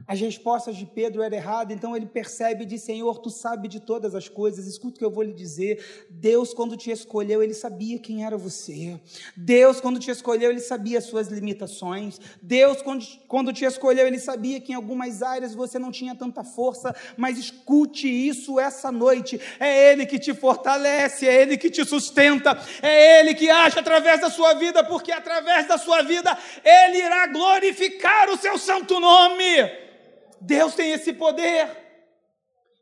As 0.06 0.20
respostas 0.20 0.76
de 0.76 0.86
Pedro 0.86 1.22
eram 1.22 1.36
erradas, 1.36 1.76
então 1.76 1.96
ele 1.96 2.06
percebe 2.06 2.64
e 2.64 2.66
diz: 2.66 2.82
Senhor, 2.82 3.18
tu 3.18 3.30
sabe 3.30 3.68
de 3.68 3.80
todas 3.80 4.14
as 4.14 4.28
coisas, 4.28 4.66
escuta 4.66 4.96
o 4.96 4.98
que 4.98 5.04
eu 5.04 5.10
vou 5.10 5.22
lhe 5.22 5.32
dizer. 5.32 6.06
Deus, 6.10 6.52
quando 6.52 6.76
te 6.76 6.90
escolheu, 6.90 7.42
ele 7.42 7.54
sabia 7.54 7.98
quem 7.98 8.24
era 8.24 8.36
você. 8.36 9.00
Deus, 9.36 9.80
quando 9.80 9.98
te 9.98 10.10
escolheu, 10.10 10.50
ele 10.50 10.60
sabia 10.60 10.98
as 10.98 11.04
suas 11.04 11.28
limitações. 11.28 12.20
Deus, 12.40 12.82
quando, 12.82 13.04
quando 13.28 13.52
te 13.52 13.64
escolheu, 13.64 14.06
ele 14.06 14.18
sabia 14.18 14.60
que 14.60 14.72
em 14.72 14.74
algumas 14.74 15.22
áreas 15.22 15.54
você 15.54 15.78
não 15.78 15.90
tinha 15.90 16.14
tanta 16.14 16.42
força, 16.42 16.94
mas 17.16 17.38
escute 17.38 18.08
isso 18.08 18.58
essa 18.58 18.90
noite. 18.90 19.40
É 19.58 19.92
Ele 19.92 20.06
que 20.06 20.18
te 20.18 20.34
fortalece, 20.34 21.26
é 21.26 21.42
Ele 21.42 21.56
que 21.56 21.70
te 21.70 21.84
sustenta, 21.84 22.58
é 22.82 23.20
Ele 23.20 23.34
que 23.34 23.50
age 23.50 23.78
através 23.78 24.20
da 24.20 24.30
sua 24.30 24.54
vida, 24.54 24.82
porque 24.84 25.12
através 25.12 25.66
da 25.66 25.78
sua 25.78 26.02
vida 26.02 26.36
Ele 26.64 26.98
irá 26.98 27.26
glorificar 27.26 28.30
o 28.30 28.36
seu 28.36 28.58
santo 28.58 28.98
nome. 28.98 29.82
Deus 30.42 30.74
tem 30.74 30.92
esse 30.92 31.12
poder. 31.12 31.82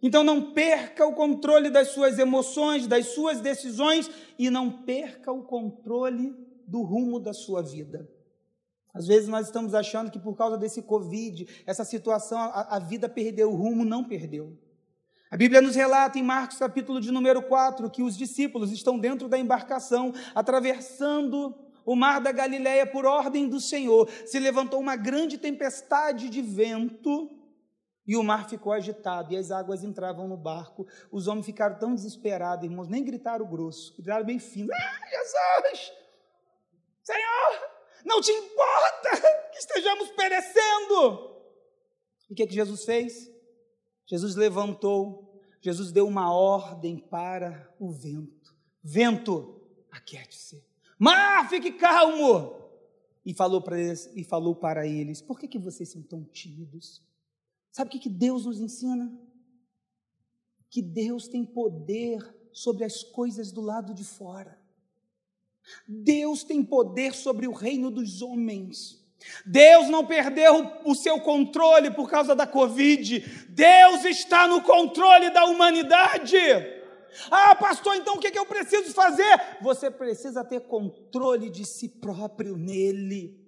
Então 0.02 0.24
não 0.24 0.52
perca 0.52 1.06
o 1.06 1.14
controle 1.14 1.68
das 1.68 1.88
suas 1.88 2.18
emoções, 2.18 2.86
das 2.86 3.08
suas 3.08 3.40
decisões 3.40 4.10
e 4.38 4.48
não 4.48 4.70
perca 4.70 5.30
o 5.30 5.42
controle 5.42 6.34
do 6.66 6.82
rumo 6.82 7.20
da 7.20 7.34
sua 7.34 7.62
vida. 7.62 8.08
Às 8.94 9.06
vezes 9.06 9.28
nós 9.28 9.46
estamos 9.46 9.74
achando 9.74 10.10
que 10.10 10.18
por 10.18 10.34
causa 10.36 10.56
desse 10.56 10.82
Covid, 10.82 11.46
essa 11.66 11.84
situação, 11.84 12.38
a, 12.38 12.76
a 12.76 12.78
vida 12.78 13.08
perdeu 13.08 13.52
o 13.52 13.54
rumo, 13.54 13.84
não 13.84 14.02
perdeu. 14.02 14.56
A 15.30 15.36
Bíblia 15.36 15.60
nos 15.60 15.76
relata 15.76 16.18
em 16.18 16.22
Marcos 16.22 16.58
capítulo 16.58 17.00
de 17.00 17.12
número 17.12 17.42
4 17.42 17.88
que 17.90 18.02
os 18.02 18.16
discípulos 18.16 18.72
estão 18.72 18.98
dentro 18.98 19.28
da 19.28 19.38
embarcação, 19.38 20.12
atravessando 20.34 21.54
o 21.84 21.94
mar 21.94 22.20
da 22.20 22.32
Galileia 22.32 22.84
por 22.86 23.06
ordem 23.06 23.48
do 23.48 23.60
Senhor. 23.60 24.08
Se 24.26 24.38
levantou 24.40 24.80
uma 24.80 24.96
grande 24.96 25.38
tempestade 25.38 26.28
de 26.28 26.42
vento 26.42 27.30
e 28.06 28.16
o 28.16 28.22
mar 28.22 28.48
ficou 28.48 28.72
agitado 28.72 29.32
e 29.32 29.36
as 29.36 29.50
águas 29.50 29.84
entravam 29.84 30.26
no 30.26 30.36
barco. 30.36 30.86
Os 31.10 31.26
homens 31.26 31.46
ficaram 31.46 31.78
tão 31.78 31.94
desesperados, 31.94 32.64
irmãos, 32.64 32.88
nem 32.88 33.04
gritaram 33.04 33.46
grosso, 33.46 33.94
gritaram 33.94 34.24
bem 34.24 34.38
fino: 34.38 34.70
Ah, 34.72 35.08
Jesus! 35.08 35.92
Senhor, 37.02 37.70
não 38.04 38.20
te 38.20 38.30
importa 38.32 39.10
que 39.52 39.58
estejamos 39.58 40.10
perecendo. 40.10 41.40
E 42.28 42.32
o 42.32 42.36
que, 42.36 42.46
que 42.46 42.54
Jesus 42.54 42.84
fez? 42.84 43.30
Jesus 44.06 44.34
levantou, 44.34 45.40
Jesus 45.60 45.92
deu 45.92 46.06
uma 46.06 46.32
ordem 46.34 46.98
para 46.98 47.72
o 47.78 47.90
vento: 47.92 48.54
Vento, 48.82 49.60
aquiete-se. 49.90 50.64
Mar, 50.98 51.48
fique 51.48 51.72
calmo. 51.72 52.58
E 53.24 53.34
falou 53.34 53.60
para 53.60 53.78
eles, 53.78 54.10
e 54.14 54.24
falou 54.24 54.56
para 54.56 54.86
eles: 54.86 55.20
Por 55.20 55.38
que, 55.38 55.46
que 55.46 55.58
vocês 55.58 55.90
são 55.90 56.02
tão 56.02 56.24
tímidos? 56.24 57.02
Sabe 57.70 57.88
o 57.88 57.90
que, 57.92 57.98
que 57.98 58.08
Deus 58.08 58.46
nos 58.46 58.60
ensina? 58.60 59.12
Que 60.68 60.82
Deus 60.82 61.28
tem 61.28 61.44
poder 61.44 62.18
sobre 62.52 62.84
as 62.84 63.02
coisas 63.02 63.52
do 63.52 63.60
lado 63.60 63.94
de 63.94 64.04
fora. 64.04 64.58
Deus 65.86 66.42
tem 66.42 66.64
poder 66.64 67.14
sobre 67.14 67.46
o 67.46 67.52
reino 67.52 67.90
dos 67.90 68.22
homens. 68.22 69.00
Deus 69.44 69.88
não 69.88 70.06
perdeu 70.06 70.80
o 70.84 70.94
seu 70.94 71.20
controle 71.20 71.90
por 71.90 72.08
causa 72.10 72.34
da 72.34 72.46
Covid. 72.46 73.20
Deus 73.50 74.04
está 74.04 74.48
no 74.48 74.62
controle 74.62 75.30
da 75.30 75.44
humanidade. 75.44 76.36
Ah, 77.30 77.54
pastor, 77.54 77.96
então 77.96 78.14
o 78.14 78.18
que, 78.18 78.30
que 78.30 78.38
eu 78.38 78.46
preciso 78.46 78.92
fazer? 78.92 79.58
Você 79.60 79.90
precisa 79.90 80.44
ter 80.44 80.60
controle 80.60 81.50
de 81.50 81.64
si 81.64 81.88
próprio 81.88 82.56
nele. 82.56 83.39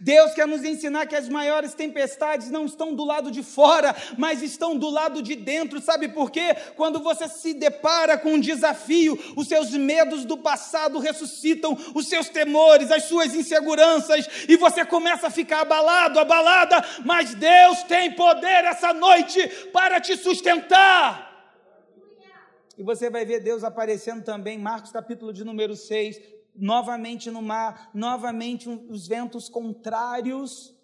Deus 0.00 0.32
quer 0.32 0.46
nos 0.46 0.64
ensinar 0.64 1.06
que 1.06 1.16
as 1.16 1.28
maiores 1.28 1.74
tempestades 1.74 2.50
não 2.50 2.66
estão 2.66 2.94
do 2.94 3.04
lado 3.04 3.30
de 3.30 3.42
fora, 3.42 3.94
mas 4.16 4.42
estão 4.42 4.76
do 4.76 4.88
lado 4.90 5.22
de 5.22 5.34
dentro. 5.34 5.80
Sabe 5.80 6.08
por 6.08 6.30
quê? 6.30 6.56
Quando 6.76 7.00
você 7.00 7.28
se 7.28 7.54
depara 7.54 8.18
com 8.18 8.34
um 8.34 8.40
desafio, 8.40 9.18
os 9.36 9.48
seus 9.48 9.70
medos 9.70 10.24
do 10.24 10.36
passado 10.36 10.98
ressuscitam, 10.98 11.76
os 11.94 12.08
seus 12.08 12.28
temores, 12.28 12.90
as 12.90 13.04
suas 13.04 13.34
inseguranças, 13.34 14.28
e 14.48 14.56
você 14.56 14.84
começa 14.84 15.28
a 15.28 15.30
ficar 15.30 15.60
abalado, 15.60 16.18
abalada, 16.18 16.84
mas 17.04 17.34
Deus 17.34 17.82
tem 17.84 18.12
poder 18.12 18.64
essa 18.64 18.92
noite 18.92 19.48
para 19.72 20.00
te 20.00 20.16
sustentar. 20.16 21.26
E 22.78 22.82
você 22.82 23.08
vai 23.08 23.24
ver 23.24 23.40
Deus 23.40 23.64
aparecendo 23.64 24.22
também, 24.22 24.58
Marcos 24.58 24.92
capítulo 24.92 25.32
de 25.32 25.44
número 25.44 25.74
6, 25.74 26.20
novamente 26.58 27.30
no 27.30 27.42
mar, 27.42 27.90
novamente 27.94 28.68
os 28.68 29.06
ventos 29.06 29.48
contrários. 29.48 30.74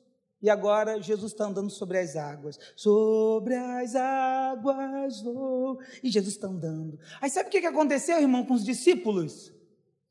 E 0.40 0.50
agora 0.50 1.00
Jesus 1.00 1.32
está 1.32 1.44
andando 1.44 1.70
sobre 1.70 1.98
as 1.98 2.16
águas. 2.16 2.58
Sobre 2.74 3.54
as 3.54 3.94
águas 3.94 5.22
vou. 5.22 5.78
E 6.02 6.10
Jesus 6.10 6.34
está 6.34 6.48
andando. 6.48 6.98
Aí 7.20 7.30
sabe 7.30 7.48
o 7.48 7.50
que 7.50 7.64
aconteceu, 7.66 8.20
irmão, 8.20 8.44
com 8.44 8.54
os 8.54 8.64
discípulos? 8.64 9.52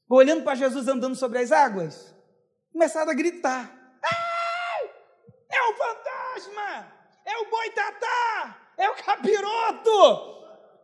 Olhando 0.09 0.43
para 0.43 0.55
Jesus 0.55 0.87
andando 0.87 1.15
sobre 1.15 1.39
as 1.39 1.51
águas, 1.51 2.13
começaram 2.71 3.11
a 3.11 3.15
gritar: 3.15 3.81
é 5.51 5.69
um 5.69 5.75
fantasma! 5.75 6.93
É 7.25 7.37
o 7.37 7.49
boitatá! 7.49 8.57
É 8.77 8.89
o 8.89 8.95
capiroto! 8.95 10.31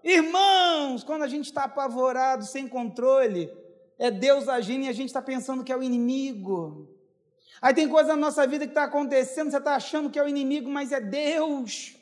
Irmãos, 0.04 1.04
quando 1.04 1.24
a 1.24 1.28
gente 1.28 1.46
está 1.46 1.64
apavorado, 1.64 2.46
sem 2.46 2.68
controle, 2.68 3.50
é 4.00 4.12
Deus 4.12 4.48
agindo 4.48 4.86
e 4.86 4.90
a 4.90 4.94
gente 4.94 5.08
está 5.08 5.22
pensando 5.22 5.64
que 5.64 5.72
é 5.72 5.78
o 5.78 5.84
inimigo. 5.84 6.88
Aí 7.62 7.74
tem 7.74 7.90
coisa 7.90 8.10
na 8.10 8.18
nossa 8.18 8.46
vida 8.46 8.66
que 8.66 8.72
está 8.72 8.84
acontecendo, 8.84 9.50
você 9.50 9.58
está 9.58 9.76
achando 9.76 10.10
que 10.10 10.20
é 10.20 10.24
o 10.24 10.28
inimigo, 10.28 10.70
mas 10.70 10.92
é 10.92 11.00
Deus. 11.00 11.96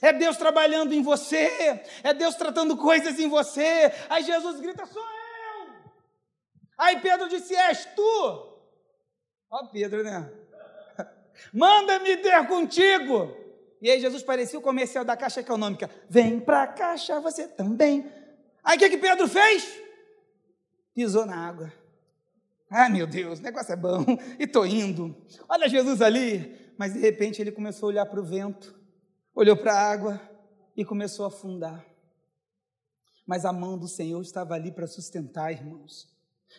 É 0.00 0.12
Deus 0.12 0.36
trabalhando 0.36 0.92
em 0.92 1.02
você, 1.02 1.82
é 2.02 2.14
Deus 2.14 2.34
tratando 2.36 2.76
coisas 2.76 3.18
em 3.18 3.28
você. 3.28 3.92
Aí 4.08 4.22
Jesus 4.22 4.60
grita: 4.60 4.86
Sou 4.86 5.02
eu. 5.02 5.74
Aí 6.76 7.00
Pedro 7.00 7.28
disse: 7.28 7.54
És 7.54 7.84
tu. 7.96 8.58
Ó, 9.50 9.66
Pedro, 9.66 10.04
né? 10.04 10.30
Manda-me 11.52 12.16
ter 12.18 12.46
contigo. 12.46 13.34
E 13.80 13.90
aí 13.90 14.00
Jesus 14.00 14.22
parecia 14.22 14.58
o 14.58 14.62
comercial 14.62 15.04
da 15.04 15.16
Caixa 15.16 15.40
Econômica: 15.40 15.90
Vem 16.08 16.38
para 16.38 16.62
a 16.62 16.66
Caixa, 16.68 17.18
você 17.18 17.48
também. 17.48 18.08
Aí 18.62 18.76
o 18.76 18.78
que, 18.78 18.90
que 18.90 18.98
Pedro 18.98 19.26
fez? 19.26 19.87
Pisou 20.98 21.24
na 21.24 21.36
água. 21.36 21.72
Ah, 22.68 22.88
meu 22.88 23.06
Deus, 23.06 23.38
o 23.38 23.42
negócio 23.42 23.72
é 23.72 23.76
bom, 23.76 24.04
e 24.36 24.42
estou 24.42 24.66
indo. 24.66 25.14
Olha 25.48 25.68
Jesus 25.68 26.02
ali. 26.02 26.58
Mas 26.76 26.92
de 26.94 26.98
repente 26.98 27.40
ele 27.40 27.52
começou 27.52 27.86
a 27.86 27.90
olhar 27.90 28.06
para 28.06 28.20
o 28.20 28.24
vento, 28.24 28.74
olhou 29.32 29.56
para 29.56 29.74
a 29.74 29.80
água 29.80 30.20
e 30.76 30.84
começou 30.84 31.24
a 31.24 31.28
afundar. 31.28 31.84
Mas 33.24 33.44
a 33.44 33.52
mão 33.52 33.78
do 33.78 33.86
Senhor 33.86 34.20
estava 34.20 34.54
ali 34.54 34.72
para 34.72 34.88
sustentar, 34.88 35.52
irmãos. 35.52 36.08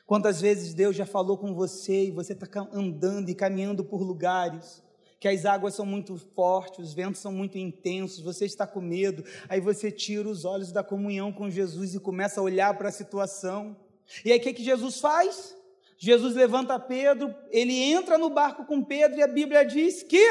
Quantas 0.05 0.39
vezes 0.39 0.73
Deus 0.73 0.95
já 0.95 1.05
falou 1.05 1.37
com 1.37 1.53
você 1.53 2.05
e 2.05 2.11
você 2.11 2.31
está 2.31 2.47
andando 2.71 3.27
e 3.27 3.35
caminhando 3.35 3.83
por 3.83 4.01
lugares 4.01 4.81
que 5.19 5.27
as 5.27 5.45
águas 5.45 5.73
são 5.73 5.85
muito 5.85 6.15
fortes, 6.33 6.79
os 6.79 6.93
ventos 6.93 7.19
são 7.19 7.33
muito 7.33 7.57
intensos, 7.57 8.21
você 8.21 8.45
está 8.45 8.65
com 8.65 8.79
medo, 8.79 9.21
aí 9.49 9.59
você 9.59 9.91
tira 9.91 10.29
os 10.29 10.45
olhos 10.45 10.71
da 10.71 10.81
comunhão 10.81 11.29
com 11.33 11.49
Jesus 11.49 11.93
e 11.93 11.99
começa 11.99 12.39
a 12.39 12.43
olhar 12.43 12.77
para 12.77 12.87
a 12.87 12.91
situação. 12.91 13.75
E 14.23 14.31
aí 14.31 14.39
o 14.39 14.41
que, 14.41 14.53
que 14.53 14.63
Jesus 14.63 14.99
faz? 14.99 15.55
Jesus 15.97 16.35
levanta 16.35 16.79
Pedro, 16.79 17.35
ele 17.49 17.73
entra 17.73 18.17
no 18.17 18.29
barco 18.29 18.65
com 18.65 18.83
Pedro 18.83 19.19
e 19.19 19.21
a 19.21 19.27
Bíblia 19.27 19.65
diz 19.65 20.01
que 20.01 20.25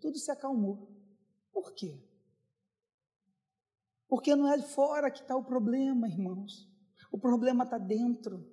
tudo 0.00 0.18
se 0.18 0.30
acalmou. 0.30 0.88
Por 1.52 1.72
quê? 1.72 2.00
Porque 4.08 4.34
não 4.34 4.50
é 4.50 4.58
fora 4.60 5.10
que 5.10 5.20
está 5.20 5.36
o 5.36 5.44
problema, 5.44 6.08
irmãos. 6.08 6.68
O 7.10 7.18
problema 7.18 7.64
está 7.64 7.78
dentro. 7.78 8.46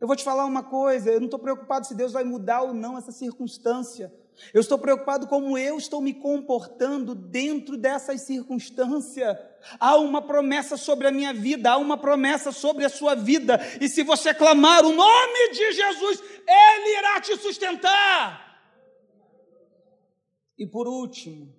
Eu 0.00 0.06
vou 0.06 0.16
te 0.16 0.24
falar 0.24 0.44
uma 0.44 0.62
coisa, 0.62 1.10
eu 1.10 1.20
não 1.20 1.26
estou 1.26 1.38
preocupado 1.38 1.86
se 1.86 1.94
Deus 1.94 2.12
vai 2.12 2.24
mudar 2.24 2.62
ou 2.62 2.72
não 2.72 2.96
essa 2.96 3.12
circunstância. 3.12 4.12
Eu 4.52 4.60
estou 4.60 4.78
preocupado 4.78 5.26
como 5.26 5.56
eu 5.56 5.78
estou 5.78 6.00
me 6.00 6.12
comportando 6.12 7.14
dentro 7.14 7.76
dessas 7.76 8.22
circunstâncias. 8.22 9.36
Há 9.78 9.96
uma 9.96 10.20
promessa 10.20 10.76
sobre 10.76 11.06
a 11.06 11.12
minha 11.12 11.32
vida, 11.32 11.70
há 11.70 11.76
uma 11.76 11.96
promessa 11.96 12.50
sobre 12.50 12.84
a 12.84 12.88
sua 12.88 13.14
vida. 13.14 13.60
E 13.80 13.88
se 13.88 14.02
você 14.02 14.34
clamar 14.34 14.84
o 14.84 14.92
nome 14.92 15.50
de 15.52 15.72
Jesus, 15.72 16.20
Ele 16.20 16.98
irá 16.98 17.20
te 17.20 17.36
sustentar. 17.36 18.52
E 20.58 20.66
por 20.66 20.86
último, 20.86 21.54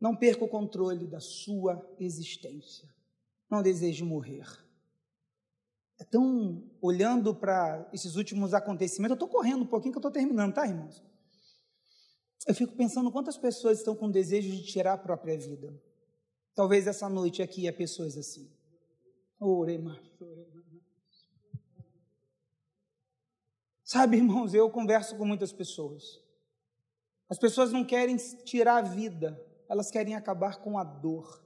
não 0.00 0.14
perca 0.14 0.44
o 0.44 0.48
controle 0.48 1.06
da 1.06 1.20
sua 1.20 1.84
existência. 1.98 2.88
Não 3.50 3.62
deseje 3.62 4.04
morrer. 4.04 4.46
É 5.98 6.04
tão 6.04 6.62
olhando 6.80 7.34
para 7.34 7.88
esses 7.92 8.14
últimos 8.14 8.54
acontecimentos, 8.54 9.10
eu 9.10 9.24
estou 9.24 9.28
correndo 9.28 9.62
um 9.62 9.66
pouquinho 9.66 9.92
que 9.92 9.98
eu 9.98 10.00
estou 10.00 10.12
terminando, 10.12 10.54
tá, 10.54 10.66
irmãos? 10.66 11.02
Eu 12.48 12.54
fico 12.54 12.74
pensando 12.74 13.12
quantas 13.12 13.36
pessoas 13.36 13.76
estão 13.76 13.94
com 13.94 14.10
desejo 14.10 14.50
de 14.50 14.64
tirar 14.64 14.94
a 14.94 14.98
própria 14.98 15.36
vida. 15.36 15.78
Talvez 16.54 16.86
essa 16.86 17.06
noite 17.06 17.42
aqui 17.42 17.68
há 17.68 17.72
pessoas 17.74 18.16
assim. 18.16 18.50
Sabe, 23.84 24.16
irmãos, 24.16 24.54
eu 24.54 24.70
converso 24.70 25.14
com 25.18 25.26
muitas 25.26 25.52
pessoas. 25.52 26.22
As 27.28 27.38
pessoas 27.38 27.70
não 27.70 27.84
querem 27.84 28.16
tirar 28.16 28.78
a 28.78 28.82
vida, 28.82 29.38
elas 29.68 29.90
querem 29.90 30.14
acabar 30.14 30.56
com 30.62 30.78
a 30.78 30.84
dor. 30.84 31.44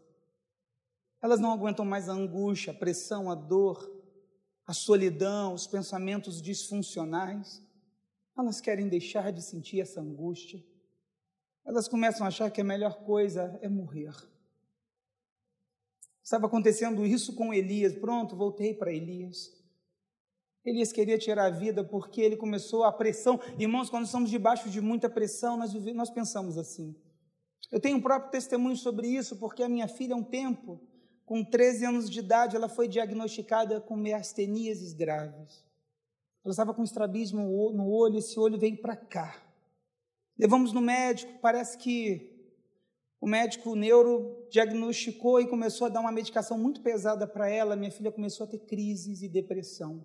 Elas 1.21 1.41
não 1.41 1.51
aguentam 1.51 1.85
mais 1.85 2.09
a 2.09 2.13
angústia, 2.13 2.73
a 2.73 2.77
pressão, 2.77 3.29
a 3.29 3.35
dor, 3.35 3.93
a 4.65 4.73
solidão, 4.73 5.53
os 5.53 5.67
pensamentos 5.67 6.41
disfuncionais. 6.41 7.61
Elas 8.39 8.61
querem 8.61 8.89
deixar 8.89 9.33
de 9.33 9.43
sentir 9.43 9.81
essa 9.81 10.01
angústia. 10.01 10.63
Elas 11.65 11.89
começam 11.89 12.25
a 12.25 12.29
achar 12.29 12.51
que 12.51 12.61
a 12.61 12.65
melhor 12.65 13.05
coisa 13.05 13.59
é 13.63 13.69
morrer. 13.69 14.13
Estava 16.23 16.47
acontecendo 16.47 17.05
isso 17.05 17.35
com 17.35 17.53
Elias. 17.53 17.95
Pronto, 17.95 18.37
voltei 18.37 18.75
para 18.75 18.93
Elias. 18.93 19.51
Elias 20.65 20.93
queria 20.93 21.19
tirar 21.19 21.47
a 21.47 21.51
vida 21.51 21.83
porque 21.83 22.21
ele 22.21 22.37
começou 22.37 22.85
a 22.85 22.93
pressão. 22.93 23.41
Irmãos, 23.59 23.91
quando 23.91 24.07
estamos 24.07 24.31
debaixo 24.31 24.71
de 24.71 24.81
muita 24.81 25.11
pressão, 25.11 25.57
nós, 25.57 25.75
nós 25.95 26.11
pensamos 26.11 26.57
assim. 26.57 26.95
Eu 27.71 27.81
tenho 27.81 27.97
um 27.97 28.01
próprio 28.01 28.31
testemunho 28.31 28.77
sobre 28.77 29.09
isso, 29.09 29.37
porque 29.37 29.63
a 29.63 29.69
minha 29.69 29.89
filha, 29.89 30.15
há 30.15 30.19
um 30.19 30.23
tempo, 30.23 30.81
com 31.25 31.45
13 31.45 31.87
anos 31.87 32.11
de 32.11 32.21
idade, 32.21 32.55
ela 32.55 32.69
foi 32.69 32.87
diagnosticada 32.87 33.81
com 33.81 33.97
miastenias 33.97 34.93
graves. 34.93 35.65
Ela 36.45 36.53
estava 36.53 36.75
com 36.75 36.85
estrabismo 36.85 37.73
no 37.73 37.89
olho, 37.89 38.19
esse 38.19 38.39
olho 38.39 38.59
veio 38.59 38.81
para 38.81 38.97
cá. 38.97 39.52
Levamos 40.43 40.73
no 40.73 40.81
médico, 40.81 41.39
parece 41.41 41.79
que 41.79 42.29
o 43.21 43.29
médico 43.29 43.77
neuro 43.77 44.45
diagnosticou 44.51 45.41
e 45.41 45.47
começou 45.47 45.87
a 45.87 45.89
dar 45.89 46.01
uma 46.01 46.11
medicação 46.11 46.59
muito 46.59 46.81
pesada 46.81 47.29
para 47.29 47.49
ela. 47.49 47.77
Minha 47.77 47.93
filha 47.93 48.11
começou 48.11 48.43
a 48.43 48.51
ter 48.51 48.59
crises 48.59 49.23
e 49.23 49.29
depressão. 49.29 50.05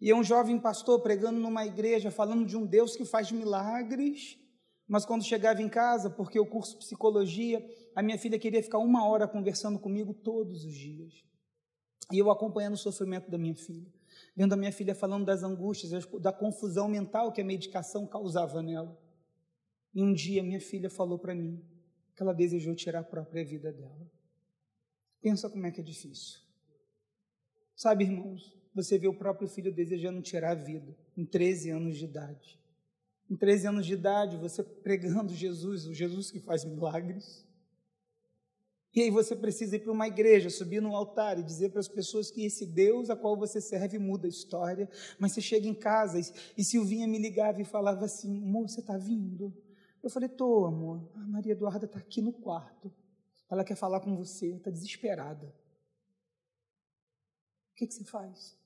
E 0.00 0.08
é 0.08 0.14
um 0.14 0.22
jovem 0.22 0.56
pastor 0.56 1.00
pregando 1.00 1.40
numa 1.40 1.66
igreja, 1.66 2.12
falando 2.12 2.46
de 2.46 2.56
um 2.56 2.64
Deus 2.64 2.94
que 2.94 3.04
faz 3.04 3.32
milagres, 3.32 4.38
mas 4.86 5.04
quando 5.04 5.24
chegava 5.24 5.60
em 5.60 5.68
casa, 5.68 6.08
porque 6.10 6.38
o 6.38 6.46
curso 6.46 6.78
psicologia, 6.78 7.60
a 7.92 8.04
minha 8.04 8.20
filha 8.20 8.38
queria 8.38 8.62
ficar 8.62 8.78
uma 8.78 9.04
hora 9.04 9.26
conversando 9.26 9.80
comigo 9.80 10.14
todos 10.14 10.64
os 10.64 10.76
dias. 10.76 11.12
E 12.12 12.18
eu 12.18 12.30
acompanhando 12.30 12.74
o 12.74 12.78
sofrimento 12.78 13.28
da 13.28 13.36
minha 13.36 13.56
filha, 13.56 13.92
vendo 14.36 14.52
a 14.52 14.56
minha 14.56 14.70
filha 14.70 14.94
falando 14.94 15.24
das 15.24 15.42
angústias, 15.42 16.06
da 16.20 16.32
confusão 16.32 16.86
mental 16.86 17.32
que 17.32 17.40
a 17.40 17.44
medicação 17.44 18.06
causava 18.06 18.62
nela. 18.62 19.04
E 19.96 20.02
um 20.02 20.12
dia 20.12 20.42
minha 20.42 20.60
filha 20.60 20.90
falou 20.90 21.18
para 21.18 21.34
mim 21.34 21.58
que 22.14 22.22
ela 22.22 22.34
desejou 22.34 22.74
tirar 22.74 22.98
a 22.98 23.02
própria 23.02 23.42
vida 23.42 23.72
dela. 23.72 24.06
Pensa 25.22 25.48
como 25.48 25.66
é 25.66 25.70
que 25.70 25.80
é 25.80 25.82
difícil. 25.82 26.38
Sabe, 27.74 28.04
irmãos, 28.04 28.54
você 28.74 28.98
vê 28.98 29.08
o 29.08 29.16
próprio 29.16 29.48
filho 29.48 29.72
desejando 29.72 30.20
tirar 30.20 30.50
a 30.50 30.54
vida, 30.54 30.94
em 31.16 31.24
13 31.24 31.70
anos 31.70 31.96
de 31.96 32.04
idade. 32.04 32.60
Em 33.30 33.36
13 33.36 33.68
anos 33.68 33.86
de 33.86 33.94
idade, 33.94 34.36
você 34.36 34.62
pregando 34.62 35.34
Jesus, 35.34 35.86
o 35.86 35.94
Jesus 35.94 36.30
que 36.30 36.40
faz 36.40 36.62
milagres. 36.62 37.46
E 38.94 39.00
aí 39.00 39.10
você 39.10 39.34
precisa 39.34 39.76
ir 39.76 39.78
para 39.80 39.92
uma 39.92 40.06
igreja, 40.06 40.50
subir 40.50 40.82
no 40.82 40.94
altar 40.94 41.38
e 41.38 41.42
dizer 41.42 41.70
para 41.70 41.80
as 41.80 41.88
pessoas 41.88 42.30
que 42.30 42.44
esse 42.44 42.66
Deus 42.66 43.08
a 43.08 43.16
qual 43.16 43.34
você 43.34 43.62
serve 43.62 43.98
muda 43.98 44.26
a 44.26 44.28
história. 44.28 44.90
Mas 45.18 45.32
você 45.32 45.40
chega 45.40 45.66
em 45.66 45.74
casa 45.74 46.20
e, 46.20 46.24
e 46.58 46.62
Silvinha 46.62 47.08
me 47.08 47.18
ligava 47.18 47.62
e 47.62 47.64
falava 47.64 48.04
assim: 48.04 48.42
amor, 48.42 48.68
você 48.68 48.80
está 48.80 48.98
vindo? 48.98 49.54
Eu 50.06 50.10
falei: 50.10 50.28
tô, 50.28 50.64
amor. 50.66 51.10
A 51.16 51.26
Maria 51.26 51.50
Eduarda 51.50 51.84
está 51.84 51.98
aqui 51.98 52.22
no 52.22 52.32
quarto. 52.32 52.94
Ela 53.50 53.64
quer 53.64 53.74
falar 53.74 53.98
com 53.98 54.14
você, 54.14 54.54
está 54.54 54.70
desesperada. 54.70 55.52
O 57.72 57.74
que, 57.74 57.88
que 57.88 57.92
você 57.92 58.04
faz? 58.04 58.56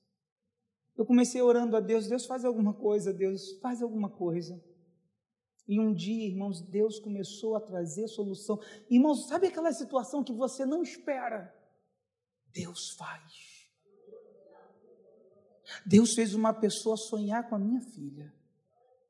Eu 0.95 1.03
comecei 1.03 1.41
orando 1.41 1.75
a 1.75 1.79
Deus, 1.79 2.07
Deus 2.07 2.27
faz 2.27 2.45
alguma 2.45 2.75
coisa, 2.75 3.11
Deus 3.11 3.57
faz 3.59 3.81
alguma 3.81 4.07
coisa. 4.07 4.63
E 5.67 5.79
um 5.79 5.91
dia, 5.91 6.27
irmãos, 6.27 6.61
Deus 6.61 6.99
começou 6.99 7.55
a 7.55 7.59
trazer 7.59 8.07
solução. 8.07 8.59
Irmãos, 8.87 9.27
sabe 9.27 9.47
aquela 9.47 9.73
situação 9.73 10.23
que 10.23 10.33
você 10.33 10.63
não 10.63 10.83
espera? 10.83 11.51
Deus 12.53 12.91
faz. 12.91 13.67
Deus 15.87 16.13
fez 16.13 16.35
uma 16.35 16.53
pessoa 16.53 16.95
sonhar 16.95 17.49
com 17.49 17.55
a 17.55 17.59
minha 17.59 17.81
filha 17.81 18.31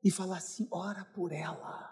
e 0.02 0.10
falar 0.10 0.38
assim: 0.38 0.66
ora 0.70 1.04
por 1.04 1.30
ela. 1.30 1.91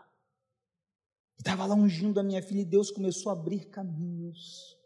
Estava 1.41 1.65
lá 1.65 1.75
ungindo 1.75 2.21
a 2.21 2.23
minha 2.23 2.43
filha 2.43 2.61
e 2.61 2.67
Deus 2.67 2.91
começou 2.91 3.31
a 3.31 3.33
abrir 3.33 3.65
caminhos. 3.71 4.77